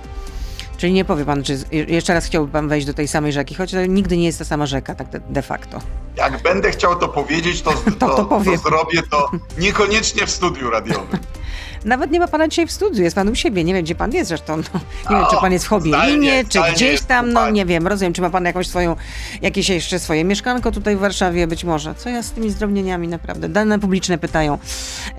Czyli 0.77 0.93
nie 0.93 1.05
powie 1.05 1.25
pan, 1.25 1.43
czy 1.43 1.59
jeszcze 1.71 2.13
raz 2.13 2.25
chciałby 2.25 2.51
pan 2.51 2.67
wejść 2.67 2.87
do 2.87 2.93
tej 2.93 3.07
samej 3.07 3.33
rzeki, 3.33 3.55
choć 3.55 3.71
to 3.71 3.85
nigdy 3.85 4.17
nie 4.17 4.25
jest 4.25 4.39
ta 4.39 4.45
sama 4.45 4.65
rzeka, 4.65 4.95
tak 4.95 5.07
de, 5.29 5.41
facto. 5.41 5.79
Jak 6.15 6.41
będę 6.41 6.71
chciał 6.71 6.95
to 6.95 7.07
powiedzieć, 7.07 7.61
to, 7.61 7.71
to, 7.99 8.15
to, 8.15 8.25
to 8.25 8.57
zrobię 8.57 9.01
to 9.11 9.31
niekoniecznie 9.57 10.25
w 10.25 10.31
studiu 10.31 10.69
radiowym. 10.69 11.19
Nawet 11.85 12.11
nie 12.11 12.19
ma 12.19 12.27
pana 12.27 12.47
dzisiaj 12.47 12.67
w 12.67 12.71
studiu, 12.71 13.03
jest 13.03 13.15
pan 13.15 13.29
u 13.29 13.35
siebie. 13.35 13.63
Nie 13.63 13.73
wiem, 13.73 13.83
gdzie 13.83 13.95
pan 13.95 14.11
jest 14.11 14.27
zresztą. 14.27 14.57
No, 14.57 14.79
nie 15.09 15.17
o, 15.17 15.19
wiem, 15.19 15.27
czy 15.31 15.37
pan 15.41 15.51
jest 15.51 15.65
w 15.65 15.67
Hobielinie, 15.67 16.45
czy 16.49 16.59
gdzieś 16.73 17.01
tam, 17.01 17.33
no 17.33 17.49
nie 17.49 17.65
wiem, 17.65 17.87
rozumiem, 17.87 18.13
czy 18.13 18.21
ma 18.21 18.29
pan 18.29 18.45
jakąś 18.45 18.67
swoją, 18.67 18.95
jakieś 19.41 19.69
jeszcze 19.69 19.99
swoje 19.99 20.23
mieszkanko 20.23 20.71
tutaj 20.71 20.95
w 20.95 20.99
Warszawie 20.99 21.47
być 21.47 21.63
może. 21.63 21.95
Co 21.95 22.09
ja 22.09 22.23
z 22.23 22.31
tymi 22.31 22.49
zdrobnieniami 22.49 23.07
naprawdę? 23.07 23.49
Dane 23.49 23.79
publiczne 23.79 24.17
pytają. 24.17 24.57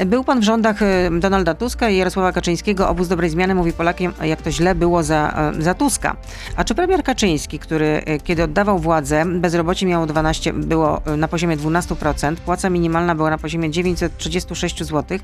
Był 0.07 0.25
pan 0.25 0.41
w 0.41 0.43
rządach 0.43 0.83
y, 0.83 1.11
Donalda 1.21 1.55
Tuska 1.55 1.91
i 1.91 1.97
Jarosława 1.97 2.33
Kaczyńskiego. 2.33 2.89
Obóz 2.89 3.09
Dobrej 3.09 3.31
Zmiany 3.31 3.55
mówi 3.55 3.73
Polakiem, 3.73 4.13
jak 4.23 4.43
to 4.43 4.51
źle 4.51 4.75
było 4.75 5.03
za, 5.03 5.53
y, 5.59 5.63
za 5.63 5.75
Tuska. 5.75 6.17
A 6.57 6.65
czy 6.65 6.75
premier 6.75 7.03
Kaczyński, 7.03 7.59
który 7.59 8.03
y, 8.09 8.21
kiedy 8.25 8.43
oddawał 8.43 8.79
władzę, 8.79 9.25
bezrobocie 9.27 9.87
miało 9.87 10.07
12, 10.07 10.53
było 10.53 11.01
na 11.17 11.29
poziomie 11.29 11.57
12%, 11.57 12.37
płaca 12.37 12.71
minimalna 12.71 13.15
była 13.15 13.31
na 13.31 13.39
poziomie 13.39 13.71
936 13.71 14.85
zł, 14.85 15.19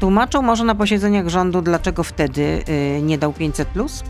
tłumaczą 0.00 0.42
może 0.42 0.64
na 0.64 0.74
posiedzeniach 0.78 1.28
rządu, 1.28 1.62
dlaczego 1.62 2.04
wtedy 2.04 2.64
y, 2.68 3.02
nie 3.02 3.18
dał 3.18 3.32
500 3.32 3.68
plus? 3.68 4.04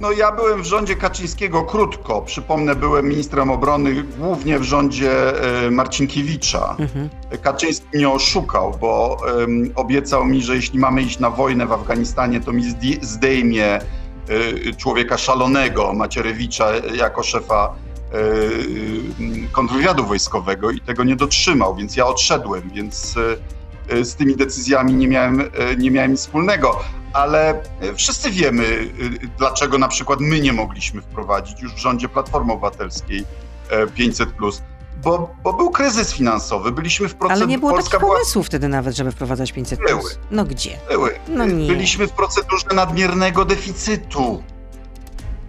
No 0.00 0.12
ja 0.12 0.32
byłem 0.32 0.62
w 0.62 0.66
rządzie 0.66 0.96
Kaczyńskiego 0.96 1.62
krótko. 1.62 2.22
Przypomnę, 2.22 2.74
byłem 2.74 3.08
ministrem 3.08 3.50
obrony 3.50 4.02
głównie 4.18 4.58
w 4.58 4.62
rządzie 4.62 5.12
y, 5.66 5.70
Marcinkiewicza. 5.70 6.76
Mhm. 6.78 7.08
Kaczyński 7.42 7.86
mnie 7.94 8.10
oszukał, 8.10 8.74
bo 8.80 9.16
um, 9.38 9.72
obiecał 9.74 10.24
mi, 10.24 10.42
że 10.42 10.56
jeśli 10.56 10.78
mamy 10.78 11.02
iść 11.02 11.18
na 11.18 11.30
wojnę 11.30 11.66
w 11.66 11.72
Afganistanie, 11.72 12.40
to 12.40 12.52
mi 12.52 12.64
zdejmie 13.02 13.80
człowieka 14.76 15.18
szalonego, 15.18 15.92
Macierewicza, 15.92 16.66
jako 16.94 17.22
szefa 17.22 17.74
kontrwywiadu 19.52 20.04
wojskowego 20.04 20.70
i 20.70 20.80
tego 20.80 21.04
nie 21.04 21.16
dotrzymał, 21.16 21.76
więc 21.76 21.96
ja 21.96 22.06
odszedłem, 22.06 22.70
więc 22.74 23.14
z 24.02 24.14
tymi 24.14 24.36
decyzjami 24.36 24.94
nie 24.94 25.08
miałem, 25.08 25.42
nie 25.78 25.90
miałem 25.90 26.10
nic 26.10 26.20
wspólnego. 26.20 26.80
Ale 27.12 27.62
wszyscy 27.96 28.30
wiemy, 28.30 28.90
dlaczego 29.38 29.78
na 29.78 29.88
przykład 29.88 30.20
my 30.20 30.40
nie 30.40 30.52
mogliśmy 30.52 31.02
wprowadzić 31.02 31.62
już 31.62 31.74
w 31.74 31.78
rządzie 31.78 32.08
Platformy 32.08 32.52
Obywatelskiej 32.52 33.24
500 33.94 34.28
bo, 35.02 35.34
bo 35.42 35.52
był 35.52 35.70
kryzys 35.70 36.12
finansowy, 36.12 36.72
byliśmy 36.72 37.08
w 37.08 37.14
procesie. 37.14 37.40
Ale 37.40 37.46
nie 37.46 37.58
było 37.58 37.70
Polska 37.72 37.90
takich 37.90 38.00
była... 38.00 38.14
pomysłów 38.14 38.46
wtedy 38.46 38.68
nawet, 38.68 38.96
żeby 38.96 39.12
wprowadzać 39.12 39.52
500 39.52 39.80
Były. 39.80 40.10
No 40.30 40.44
gdzie? 40.44 40.78
Były. 40.88 41.18
No 41.28 41.46
nie. 41.46 41.66
Byliśmy 41.66 42.06
w 42.06 42.12
procedurze 42.12 42.66
nadmiernego 42.74 43.44
deficytu. 43.44 44.42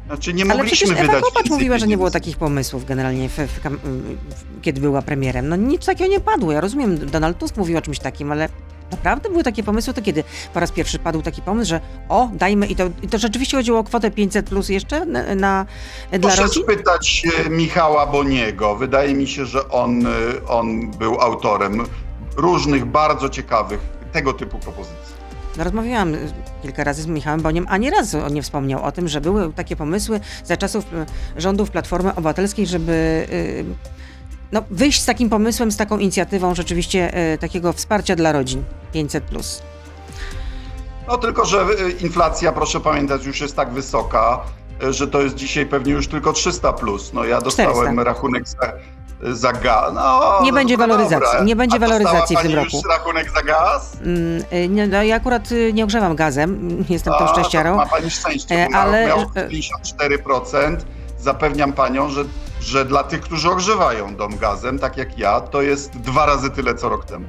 Znaczy 0.10 0.34
nie 0.34 0.46
mogliśmy 0.46 0.88
Ale 0.88 1.02
wydać 1.02 1.18
Ewa 1.18 1.22
Kopacz 1.22 1.50
mówiła, 1.50 1.78
że 1.78 1.88
nie 1.88 1.98
było 1.98 2.12
takich 2.12 2.38
pomysłów 2.38 2.86
generalnie, 2.86 3.30
w, 3.30 3.34
w, 3.34 3.60
w, 3.60 4.62
kiedy 4.62 4.82
była 4.82 5.02
premierem. 5.02 5.50
No 5.50 5.56
nic 5.56 5.86
takiego 5.86 6.12
nie 6.12 6.20
padło. 6.20 6.52
Ja 6.52 6.62
rozumiem, 6.62 6.98
Donald 7.10 7.38
Tusk 7.38 7.58
mówił 7.58 7.78
o 7.78 7.82
czymś 7.82 8.00
takim, 8.00 8.32
ale 8.32 8.50
naprawdę 8.92 9.30
były 9.30 9.44
takie 9.44 9.64
pomysły, 9.64 9.94
to 9.94 10.02
kiedy 10.02 10.24
po 10.54 10.60
raz 10.60 10.72
pierwszy 10.72 11.00
padł 11.00 11.22
taki 11.22 11.42
pomysł, 11.42 11.70
że 11.70 11.82
o, 12.10 12.30
dajmy 12.34 12.68
i 12.68 12.76
to, 12.76 12.84
i 13.02 13.08
to 13.08 13.18
rzeczywiście 13.18 13.58
chodziło 13.58 13.80
o 13.80 13.84
kwotę 13.84 14.12
500 14.12 14.50
plus 14.50 14.70
jeszcze 14.70 15.06
na, 15.06 15.36
na 15.36 15.66
dla 16.12 16.20
Proszę 16.20 16.42
rodzin? 16.42 16.64
spytać 16.64 17.24
e, 17.46 17.50
Michała 17.50 18.06
Boniego. 18.06 18.76
Wydaje 18.76 19.14
mi 19.14 19.28
się, 19.28 19.46
że 19.46 19.70
on, 19.70 20.08
e, 20.08 20.10
on 20.48 20.92
był 20.92 21.22
autorem 21.22 21.86
różnych 22.38 22.86
bardzo 22.86 23.30
ciekawych 23.30 23.80
tego 24.12 24.34
typu 24.34 24.60
propozycji. 24.60 25.19
No, 25.58 25.64
rozmawiałam 25.64 26.14
e, 26.14 26.18
kilka 26.62 26.84
razy 26.84 27.02
z 27.02 27.08
Michałem 27.08 27.42
Boniem, 27.42 27.66
ani 27.70 27.90
razu 27.90 28.20
on 28.20 28.34
nie 28.34 28.42
wspomniał 28.42 28.84
o 28.84 28.92
tym, 28.92 29.08
że 29.08 29.22
były 29.22 29.54
takie 29.54 29.76
pomysły 29.76 30.20
za 30.44 30.58
czasów 30.58 30.86
rządów 31.38 31.72
Platformy 31.72 32.12
Obywatelskiej, 32.12 32.68
żeby 32.68 33.28
no, 34.52 34.64
wyjść 34.70 35.02
z 35.02 35.06
takim 35.06 35.30
pomysłem, 35.30 35.72
z 35.72 35.78
taką 35.78 35.98
inicjatywą 35.98 36.56
rzeczywiście 36.56 37.12
takiego 37.40 37.74
wsparcia 37.74 38.16
dla 38.16 38.32
rodzin 38.32 38.64
500. 38.94 39.24
No 41.08 41.18
tylko, 41.18 41.46
że 41.46 41.66
inflacja, 42.02 42.52
proszę 42.52 42.80
pamiętać, 42.80 43.26
już 43.26 43.42
jest 43.42 43.56
tak 43.56 43.72
wysoka, 43.74 44.40
że 44.90 45.08
to 45.08 45.22
jest 45.22 45.36
dzisiaj 45.36 45.66
pewnie 45.66 45.94
już 45.94 46.08
tylko 46.08 46.34
300 46.34 46.74
plus. 46.74 47.14
No 47.14 47.26
ja 47.26 47.42
dostałem 47.42 47.74
400. 47.74 48.04
rachunek 48.04 48.48
za, 48.48 48.74
za 49.22 49.54
gaz. 49.54 49.94
No, 49.94 50.40
nie 50.44 50.54
będzie 50.54 50.78
waloryzacji. 50.78 51.20
Dobra. 51.20 51.44
Nie 51.44 51.56
będzie 51.56 51.76
A 51.76 51.80
waloryzacji 51.80 52.38
w 52.38 52.42
tym 52.42 52.56
roku. 52.56 52.78
Już 52.78 52.86
rachunek 52.90 53.32
za 53.32 53.42
gaz? 53.42 53.98
Mm, 54.02 54.76
nie, 54.76 54.88
no, 54.88 55.04
ja 55.04 55.16
akurat 55.16 55.50
nie 55.74 55.84
ogrzewam 55.84 56.16
gazem, 56.16 56.70
jestem 56.90 57.14
tą 57.20 57.28
szczęściarą. 57.28 57.76
Ma 57.78 57.86
pani 57.86 58.12
szczęście, 58.12 58.68
ale 58.74 59.08
miał 59.08 59.20
54%. 59.20 60.78
Zapewniam 61.20 61.74
panią, 61.74 62.10
że 62.10 62.26
że 62.62 62.86
dla 62.86 63.04
tych, 63.04 63.22
którzy 63.22 63.50
ogrzewają 63.50 64.16
dom 64.16 64.38
gazem, 64.38 64.80
tak 64.80 64.98
jak 64.98 65.18
ja, 65.18 65.42
to 65.42 65.62
jest 65.62 65.98
dwa 65.98 66.26
razy 66.26 66.50
tyle 66.50 66.76
co 66.76 66.90
rok 66.90 67.06
temu. 67.06 67.26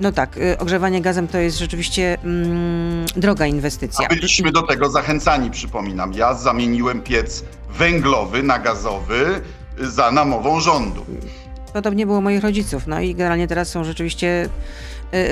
No 0.00 0.12
tak, 0.12 0.36
y, 0.36 0.58
ogrzewanie 0.58 1.02
gazem 1.02 1.28
to 1.28 1.38
jest 1.38 1.58
rzeczywiście 1.58 2.18
mm, 2.24 3.06
droga 3.16 3.46
inwestycja. 3.46 4.06
A 4.06 4.14
byliśmy 4.14 4.52
do 4.52 4.62
tego 4.62 4.90
zachęcani, 4.90 5.50
przypominam. 5.50 6.12
Ja 6.12 6.34
zamieniłem 6.34 7.00
piec 7.00 7.44
węglowy 7.70 8.42
na 8.42 8.58
gazowy 8.58 9.40
za 9.80 10.10
namową 10.10 10.60
rządu. 10.60 11.04
Podobnie 11.72 12.06
było 12.06 12.20
moich 12.20 12.42
rodziców. 12.42 12.86
No 12.86 13.00
i 13.00 13.14
generalnie 13.14 13.48
teraz 13.48 13.68
są 13.68 13.84
rzeczywiście 13.84 14.48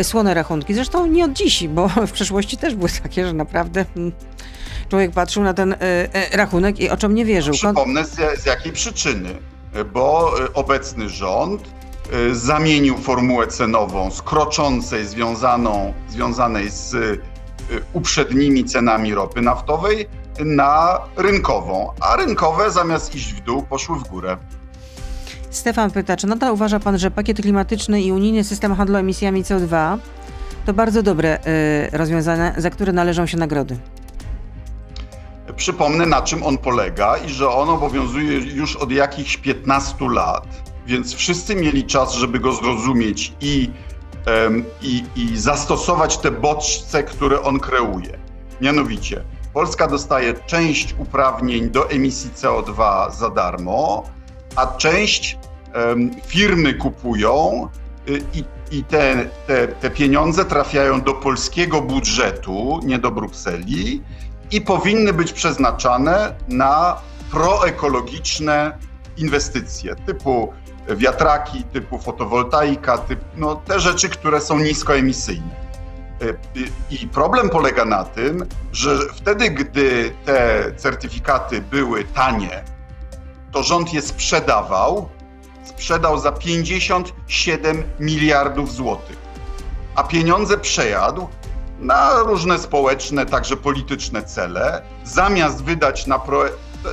y, 0.00 0.04
słone 0.04 0.34
rachunki. 0.34 0.74
Zresztą 0.74 1.06
nie 1.06 1.24
od 1.24 1.32
dziś, 1.32 1.68
bo 1.68 1.88
w 2.06 2.12
przeszłości 2.12 2.56
też 2.56 2.74
były 2.74 2.90
takie, 3.02 3.26
że 3.26 3.32
naprawdę 3.32 3.84
mm, 3.96 4.12
człowiek 4.88 5.10
patrzył 5.10 5.42
na 5.42 5.54
ten 5.54 5.72
y, 5.72 5.76
rachunek 6.32 6.80
i 6.80 6.90
oczom 6.90 7.14
nie 7.14 7.24
wierzył. 7.24 7.54
Przypomnę 7.54 8.04
z, 8.04 8.40
z 8.42 8.46
jakiej 8.46 8.72
przyczyny. 8.72 9.28
Bo 9.92 10.34
obecny 10.54 11.08
rząd 11.08 11.62
zamienił 12.32 12.98
formułę 12.98 13.46
cenową 13.46 14.10
z 14.10 14.22
kroczącej, 14.22 15.06
związaną, 15.06 15.94
związanej 16.08 16.70
z 16.70 16.96
uprzednimi 17.92 18.64
cenami 18.64 19.14
ropy 19.14 19.40
naftowej 19.40 20.08
na 20.44 20.98
rynkową, 21.16 21.90
a 22.00 22.16
rynkowe 22.16 22.70
zamiast 22.70 23.14
iść 23.14 23.34
w 23.34 23.40
dół 23.40 23.62
poszły 23.62 23.98
w 23.98 24.02
górę. 24.02 24.36
Stefan 25.50 25.90
pyta, 25.90 26.16
czy 26.16 26.26
nadal 26.26 26.52
uważa 26.52 26.80
pan, 26.80 26.98
że 26.98 27.10
pakiet 27.10 27.40
klimatyczny 27.40 28.02
i 28.02 28.12
unijny 28.12 28.44
system 28.44 28.74
handlu 28.74 28.96
emisjami 28.96 29.44
CO2 29.44 29.98
to 30.66 30.74
bardzo 30.74 31.02
dobre 31.02 31.38
y, 31.92 31.98
rozwiązania, 31.98 32.54
za 32.56 32.70
które 32.70 32.92
należą 32.92 33.26
się 33.26 33.36
nagrody? 33.36 33.78
Przypomnę, 35.56 36.06
na 36.06 36.22
czym 36.22 36.42
on 36.42 36.58
polega 36.58 37.16
i 37.16 37.28
że 37.28 37.48
on 37.48 37.68
obowiązuje 37.68 38.38
już 38.38 38.76
od 38.76 38.92
jakichś 38.92 39.36
15 39.36 39.94
lat, 40.10 40.46
więc 40.86 41.14
wszyscy 41.14 41.56
mieli 41.56 41.84
czas, 41.84 42.14
żeby 42.14 42.40
go 42.40 42.52
zrozumieć 42.52 43.32
i, 43.40 43.70
um, 44.26 44.64
i, 44.82 45.04
i 45.16 45.38
zastosować 45.38 46.18
te 46.18 46.30
bodźce, 46.30 47.02
które 47.02 47.42
on 47.42 47.60
kreuje. 47.60 48.18
Mianowicie, 48.60 49.24
Polska 49.54 49.86
dostaje 49.86 50.34
część 50.34 50.94
uprawnień 50.98 51.70
do 51.70 51.90
emisji 51.90 52.30
CO2 52.30 53.10
za 53.12 53.30
darmo, 53.30 54.02
a 54.56 54.66
część 54.66 55.38
firmy 56.26 56.74
kupują 56.74 57.68
y, 58.08 58.22
i, 58.34 58.44
i 58.70 58.84
te, 58.84 59.30
te, 59.46 59.68
te 59.68 59.90
pieniądze 59.90 60.44
trafiają 60.44 61.00
do 61.00 61.14
polskiego 61.14 61.80
budżetu, 61.80 62.80
nie 62.84 62.98
do 62.98 63.10
Brukseli, 63.10 64.02
i 64.50 64.60
powinny 64.60 65.12
być 65.12 65.32
przeznaczane 65.32 66.34
na 66.48 66.96
proekologiczne 67.30 68.78
inwestycje 69.16 69.94
typu 69.94 70.52
wiatraki, 70.88 71.62
typu 71.62 71.98
fotowoltaika, 71.98 72.98
typ, 72.98 73.20
no, 73.36 73.54
te 73.54 73.80
rzeczy, 73.80 74.08
które 74.08 74.40
są 74.40 74.58
niskoemisyjne. 74.58 75.63
Y, 76.22 76.36
I 76.90 77.08
problem 77.08 77.50
polega 77.50 77.84
na 77.84 78.04
tym, 78.04 78.46
że 78.72 78.98
wtedy, 79.14 79.50
gdy 79.50 80.14
te 80.24 80.72
certyfikaty 80.76 81.60
były 81.60 82.04
tanie, 82.04 82.64
to 83.52 83.62
rząd 83.62 83.92
je 83.94 84.02
sprzedawał, 84.02 85.08
sprzedał 85.64 86.18
za 86.18 86.32
57 86.32 87.82
miliardów 88.00 88.72
złotych, 88.72 89.16
a 89.94 90.04
pieniądze 90.04 90.58
przejadł 90.58 91.28
na 91.78 92.18
różne 92.18 92.58
społeczne, 92.58 93.26
także 93.26 93.56
polityczne 93.56 94.22
cele, 94.22 94.82
zamiast 95.04 95.64
wydać 95.64 96.06
na 96.06 96.18
pro... 96.18 96.44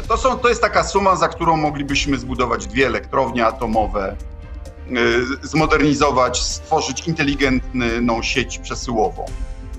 To, 0.08 0.18
są, 0.18 0.38
to 0.40 0.50
jest 0.50 0.62
taka 0.62 0.84
suma, 0.84 1.16
za 1.16 1.28
którą 1.28 1.58
moglibyśmy 1.58 2.18
zbudować 2.18 2.68
dwie 2.68 2.88
elektrownie 2.88 3.46
atomowe, 3.46 4.16
zmodernizować, 5.42 6.42
stworzyć 6.42 7.08
inteligentną 7.08 8.24
sieć 8.24 8.60
przesyłową. 8.60 9.26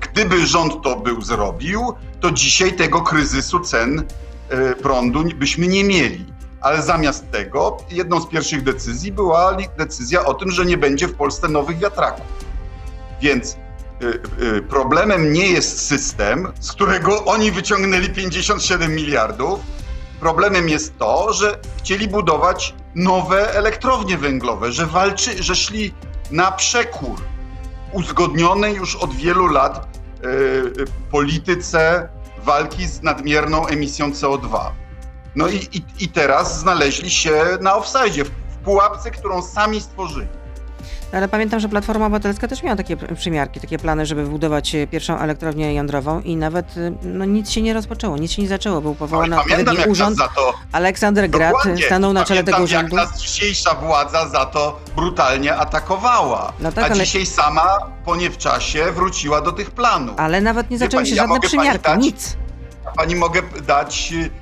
Gdyby 0.01 0.47
rząd 0.47 0.83
to 0.83 0.97
był 0.97 1.23
zrobił, 1.23 1.93
to 2.21 2.31
dzisiaj 2.31 2.73
tego 2.73 3.01
kryzysu 3.01 3.61
cen 3.61 4.05
yy, 4.51 4.77
prądu 4.77 5.25
byśmy 5.37 5.67
nie 5.67 5.85
mieli. 5.85 6.33
Ale 6.61 6.83
zamiast 6.83 7.31
tego, 7.31 7.77
jedną 7.91 8.21
z 8.21 8.27
pierwszych 8.27 8.63
decyzji 8.63 9.13
była 9.13 9.57
decyzja 9.79 10.25
o 10.25 10.35
tym, 10.35 10.51
że 10.51 10.65
nie 10.65 10.79
będzie 10.79 11.09
w 11.09 11.15
Polsce 11.15 11.49
nowych 11.49 11.79
wiatraków. 11.79 12.27
Więc 13.23 13.57
Y, 14.03 14.21
y, 14.57 14.63
problemem 14.63 15.33
nie 15.33 15.47
jest 15.47 15.87
system, 15.87 16.53
z 16.61 16.73
którego 16.73 17.25
oni 17.25 17.51
wyciągnęli 17.51 18.09
57 18.09 18.95
miliardów. 18.95 19.61
Problemem 20.21 20.69
jest 20.69 20.99
to, 20.99 21.33
że 21.33 21.59
chcieli 21.79 22.09
budować 22.09 22.75
nowe 22.95 23.55
elektrownie 23.55 24.19
węglowe, 24.19 24.73
że 24.73 24.87
walczy, 24.87 25.43
że 25.43 25.55
szli 25.55 25.95
na 26.31 26.53
przekór 26.53 27.21
uzgodnionej 27.93 28.75
już 28.75 28.97
od 28.97 29.15
wielu 29.15 29.47
lat 29.47 29.99
yy, 30.23 30.85
polityce 31.11 32.09
walki 32.45 32.87
z 32.87 33.03
nadmierną 33.03 33.67
emisją 33.67 34.11
CO2. 34.11 34.71
No 35.35 35.49
i, 35.49 35.57
i, 35.57 36.05
i 36.05 36.09
teraz 36.09 36.61
znaleźli 36.61 37.11
się 37.11 37.45
na 37.61 37.75
offside, 37.75 38.25
w, 38.25 38.31
pułapce, 38.65 39.11
którą 39.11 39.43
sami 39.43 39.81
stworzyli. 39.81 40.29
Ale 41.13 41.29
pamiętam, 41.29 41.61
że 41.61 41.69
Platforma 41.69 42.07
Obywatelska 42.07 42.49
też 42.49 42.63
miała 42.63 42.77
takie 42.77 42.97
przymiarki, 42.97 43.61
takie 43.61 43.79
plany, 43.79 44.07
żeby 44.07 44.25
wybudować 44.25 44.75
e, 44.75 44.87
pierwszą 44.87 45.19
elektrownię 45.19 45.75
jądrową 45.75 46.21
i 46.21 46.37
nawet 46.37 46.67
e, 46.77 46.93
no, 47.03 47.25
nic 47.25 47.51
się 47.51 47.63
nie 47.63 47.75
rozpoczęło, 47.75 48.17
nic 48.17 48.33
się 48.33 48.43
nie 48.43 48.49
zaczęło. 48.49 48.81
Był 48.81 48.95
powołany 48.95 49.41
odpowiedni 49.41 49.77
urząd. 49.89 50.17
Za 50.17 50.29
to... 50.29 50.55
Aleksander 50.73 51.31
Grat 51.31 51.55
stanął 51.87 52.13
na 52.13 52.25
czele 52.25 52.45
tego 52.45 52.63
urzędu. 52.63 52.97
jak 52.97 53.09
nas 53.09 53.21
dzisiejsza 53.21 53.75
władza 53.75 54.29
za 54.29 54.47
to 54.47 54.81
brutalnie 54.97 55.57
atakowała. 55.57 56.53
No 56.61 56.73
tak, 56.73 56.85
A 56.85 56.95
ale... 56.95 57.05
dzisiaj 57.05 57.27
sama 57.27 57.79
po 58.05 58.17
nie 58.17 58.31
w 58.31 58.39
czasie 58.39 58.93
wróciła 58.93 59.41
do 59.41 59.53
tych 59.53 59.71
planów. 59.71 60.15
Ale 60.19 60.41
nawet 60.41 60.71
nie 60.71 60.79
zaczęły 60.79 61.07
się 61.07 61.15
żadne 61.15 61.35
ja 61.35 61.41
przymiarki, 61.41 61.85
dać, 61.85 62.01
nic. 62.01 62.37
Pani 62.97 63.17
mogę 63.17 63.43
dać 63.67 64.13
y, 64.13 64.42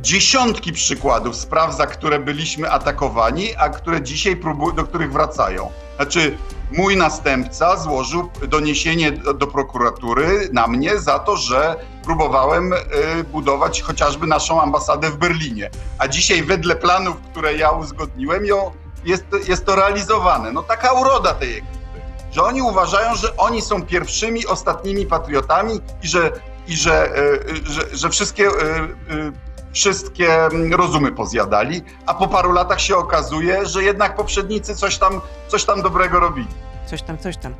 dziesiątki 0.00 0.72
przykładów 0.72 1.36
spraw, 1.36 1.76
za 1.76 1.86
które 1.86 2.18
byliśmy 2.18 2.70
atakowani, 2.70 3.56
a 3.56 3.68
które 3.68 4.02
dzisiaj 4.02 4.36
próbują, 4.36 4.74
do 4.74 4.84
których 4.84 5.12
wracają. 5.12 5.70
Znaczy, 5.96 6.38
mój 6.72 6.96
następca 6.96 7.76
złożył 7.76 8.30
doniesienie 8.48 9.12
do, 9.12 9.46
prokuratury 9.46 10.48
na 10.52 10.66
mnie 10.66 10.98
za 10.98 11.18
to, 11.18 11.36
że 11.36 11.76
próbowałem 12.04 12.72
y, 12.72 12.78
budować 13.24 13.82
chociażby 13.82 14.26
naszą 14.26 14.60
ambasadę 14.60 15.10
w 15.10 15.16
Berlinie. 15.16 15.70
A 15.98 16.08
dzisiaj 16.08 16.42
wedle 16.42 16.76
planów, 16.76 17.16
które 17.30 17.54
ja 17.54 17.70
uzgodniłem, 17.70 18.46
ją, 18.46 18.70
jest, 19.04 19.24
jest 19.48 19.64
to 19.64 19.76
realizowane. 19.76 20.52
No 20.52 20.62
taka 20.62 20.92
uroda 20.92 21.34
tej 21.34 21.52
ekipy, 21.52 22.00
że 22.32 22.42
oni 22.42 22.62
uważają, 22.62 23.14
że 23.14 23.36
oni 23.36 23.62
są 23.62 23.82
pierwszymi, 23.82 24.46
ostatnimi 24.46 25.06
patriotami 25.06 25.80
i 26.02 26.08
że, 26.08 26.32
i 26.66 26.76
że, 26.76 27.18
y, 27.18 27.72
że, 27.72 27.96
że 27.96 28.10
wszystkie, 28.10 28.48
y, 28.48 28.50
y, 28.50 29.32
wszystkie 29.74 30.28
rozumy 30.72 31.12
pozjadali, 31.12 31.82
a 32.06 32.14
po 32.14 32.28
paru 32.28 32.52
latach 32.52 32.80
się 32.80 32.96
okazuje, 32.96 33.66
że 33.66 33.82
jednak 33.82 34.16
poprzednicy 34.16 34.76
coś 34.76 34.98
tam, 34.98 35.20
coś 35.48 35.64
tam 35.64 35.82
dobrego 35.82 36.20
robili. 36.20 36.46
Coś 36.86 37.02
tam, 37.02 37.18
coś 37.18 37.36
tam. 37.36 37.54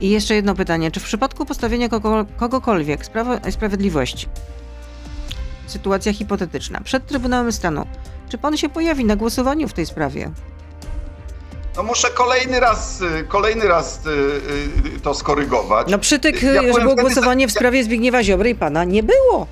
I 0.00 0.10
jeszcze 0.10 0.34
jedno 0.34 0.54
pytanie. 0.54 0.90
Czy 0.90 1.00
w 1.00 1.04
przypadku 1.04 1.46
postawienia 1.46 1.88
kogo, 1.88 2.24
kogokolwiek 2.36 3.00
Sprawiedliwości, 3.50 4.26
sytuacja 5.66 6.12
hipotetyczna, 6.12 6.80
przed 6.84 7.06
Trybunałem 7.06 7.52
Stanu, 7.52 7.86
czy 8.28 8.38
pan 8.38 8.56
się 8.56 8.68
pojawi 8.68 9.04
na 9.04 9.16
głosowaniu 9.16 9.68
w 9.68 9.72
tej 9.72 9.86
sprawie? 9.86 10.30
No 11.76 11.82
muszę 11.82 12.08
kolejny 12.10 12.60
raz, 12.60 13.00
y, 13.00 13.24
kolejny 13.28 13.68
raz 13.68 14.06
y, 14.06 14.10
y, 14.96 15.00
to 15.00 15.14
skorygować. 15.14 15.88
No 15.90 15.98
przytyk, 15.98 16.42
Ja 16.42 16.72
że 16.72 16.80
było 16.80 16.94
głosowanie 16.94 17.46
w 17.46 17.50
za- 17.50 17.58
sprawie 17.58 17.84
Zbigniewa 17.84 18.22
Ziobry 18.22 18.50
i 18.50 18.54
pana 18.54 18.84
nie 18.84 19.02
było. 19.02 19.46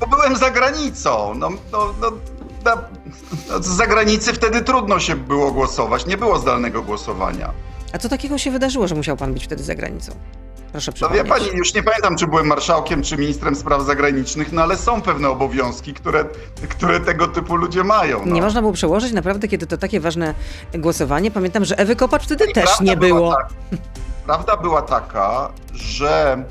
Bo 0.00 0.06
byłem 0.06 0.36
za 0.36 0.50
granicą. 0.50 1.34
No, 1.34 1.50
no, 1.72 1.86
no, 2.00 2.10
no, 2.64 2.76
z 3.62 3.66
zagranicy 3.66 4.32
wtedy 4.32 4.62
trudno 4.62 4.98
się 5.00 5.16
było 5.16 5.52
głosować. 5.52 6.06
Nie 6.06 6.16
było 6.16 6.38
zdalnego 6.38 6.82
głosowania. 6.82 7.50
A 7.92 7.98
co 7.98 8.08
takiego 8.08 8.38
się 8.38 8.50
wydarzyło, 8.50 8.88
że 8.88 8.94
musiał 8.94 9.16
pan 9.16 9.32
być 9.34 9.44
wtedy 9.44 9.62
za 9.62 9.74
granicą? 9.74 10.12
Proszę 10.72 10.92
No 11.00 11.08
wie 11.08 11.14
przypomnieć. 11.24 11.48
pani, 11.48 11.58
już 11.58 11.74
nie 11.74 11.82
pamiętam, 11.82 12.16
czy 12.16 12.26
byłem 12.26 12.46
marszałkiem, 12.46 13.02
czy 13.02 13.16
ministrem 13.16 13.56
spraw 13.56 13.82
zagranicznych, 13.82 14.52
no 14.52 14.62
ale 14.62 14.76
są 14.76 15.02
pewne 15.02 15.28
obowiązki, 15.28 15.94
które, 15.94 16.24
które 16.68 17.00
tego 17.00 17.28
typu 17.28 17.56
ludzie 17.56 17.84
mają. 17.84 18.26
No. 18.26 18.34
Nie 18.34 18.42
można 18.42 18.60
było 18.60 18.72
przełożyć 18.72 19.12
naprawdę, 19.12 19.48
kiedy 19.48 19.66
to 19.66 19.76
takie 19.76 20.00
ważne 20.00 20.34
głosowanie. 20.74 21.30
Pamiętam, 21.30 21.64
że 21.64 21.78
Ewy 21.78 21.96
Kopacz 21.96 22.22
wtedy 22.24 22.44
I 22.50 22.52
też 22.52 22.80
nie 22.80 22.96
była 22.96 23.18
było. 23.18 23.34
tak- 23.34 23.48
prawda 24.26 24.56
była 24.56 24.82
taka, 24.82 25.48
że 25.72 26.44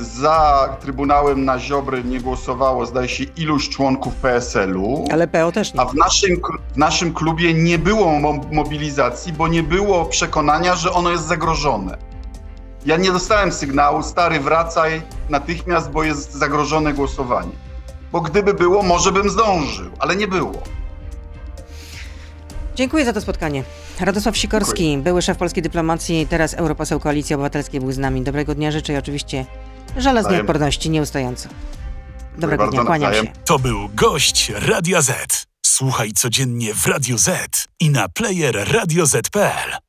za 0.00 0.68
Trybunałem 0.80 1.44
na 1.44 1.58
Ziobry 1.58 2.04
nie 2.04 2.20
głosowało, 2.20 2.86
zdaje 2.86 3.08
się, 3.08 3.24
iluś 3.24 3.68
członków 3.68 4.14
PSL-u. 4.14 5.04
Ale 5.12 5.28
PO 5.28 5.52
też 5.52 5.74
nie. 5.74 5.80
A 5.80 5.84
w 5.84 5.94
naszym, 5.94 6.36
w 6.74 6.76
naszym 6.76 7.14
klubie 7.14 7.54
nie 7.54 7.78
było 7.78 8.18
mo- 8.18 8.40
mobilizacji, 8.52 9.32
bo 9.32 9.48
nie 9.48 9.62
było 9.62 10.04
przekonania, 10.04 10.76
że 10.76 10.92
ono 10.92 11.10
jest 11.10 11.24
zagrożone. 11.26 11.96
Ja 12.86 12.96
nie 12.96 13.12
dostałem 13.12 13.52
sygnału, 13.52 14.02
stary, 14.02 14.40
wracaj 14.40 15.02
natychmiast, 15.28 15.90
bo 15.90 16.02
jest 16.02 16.32
zagrożone 16.32 16.92
głosowanie. 16.92 17.52
Bo 18.12 18.20
gdyby 18.20 18.54
było, 18.54 18.82
może 18.82 19.12
bym 19.12 19.30
zdążył, 19.30 19.90
ale 19.98 20.16
nie 20.16 20.28
było. 20.28 20.52
Dziękuję 22.74 23.04
za 23.04 23.12
to 23.12 23.20
spotkanie. 23.20 23.64
Radosław 24.00 24.36
Sikorski, 24.36 24.98
były 24.98 25.22
szef 25.22 25.38
polskiej 25.38 25.62
dyplomacji, 25.62 26.26
teraz 26.30 26.54
europoseł 26.54 27.00
Koalicji 27.00 27.34
Obywatelskiej 27.34 27.80
był 27.80 27.92
z 27.92 27.98
nami. 27.98 28.22
Dobrego 28.22 28.54
dnia 28.54 28.70
życzę 28.70 28.92
i 28.92 28.96
oczywiście 28.96 29.46
żelaznej 29.96 30.14
Nawzajem. 30.14 30.40
odporności, 30.40 30.90
nieustająco. 30.90 31.48
Dobrego 32.38 32.66
dnia, 32.66 32.84
kłaniam 32.84 33.14
się. 33.14 33.32
To 33.44 33.58
był 33.58 33.88
gość 33.94 34.52
Radia 34.54 35.02
Z. 35.02 35.46
Słuchaj 35.66 36.12
codziennie 36.12 36.74
w 36.74 36.86
Radio 36.86 37.18
Z 37.18 37.68
i 37.80 37.90
na 37.90 38.08
player 38.08 38.72
radioz.pl. 38.72 39.80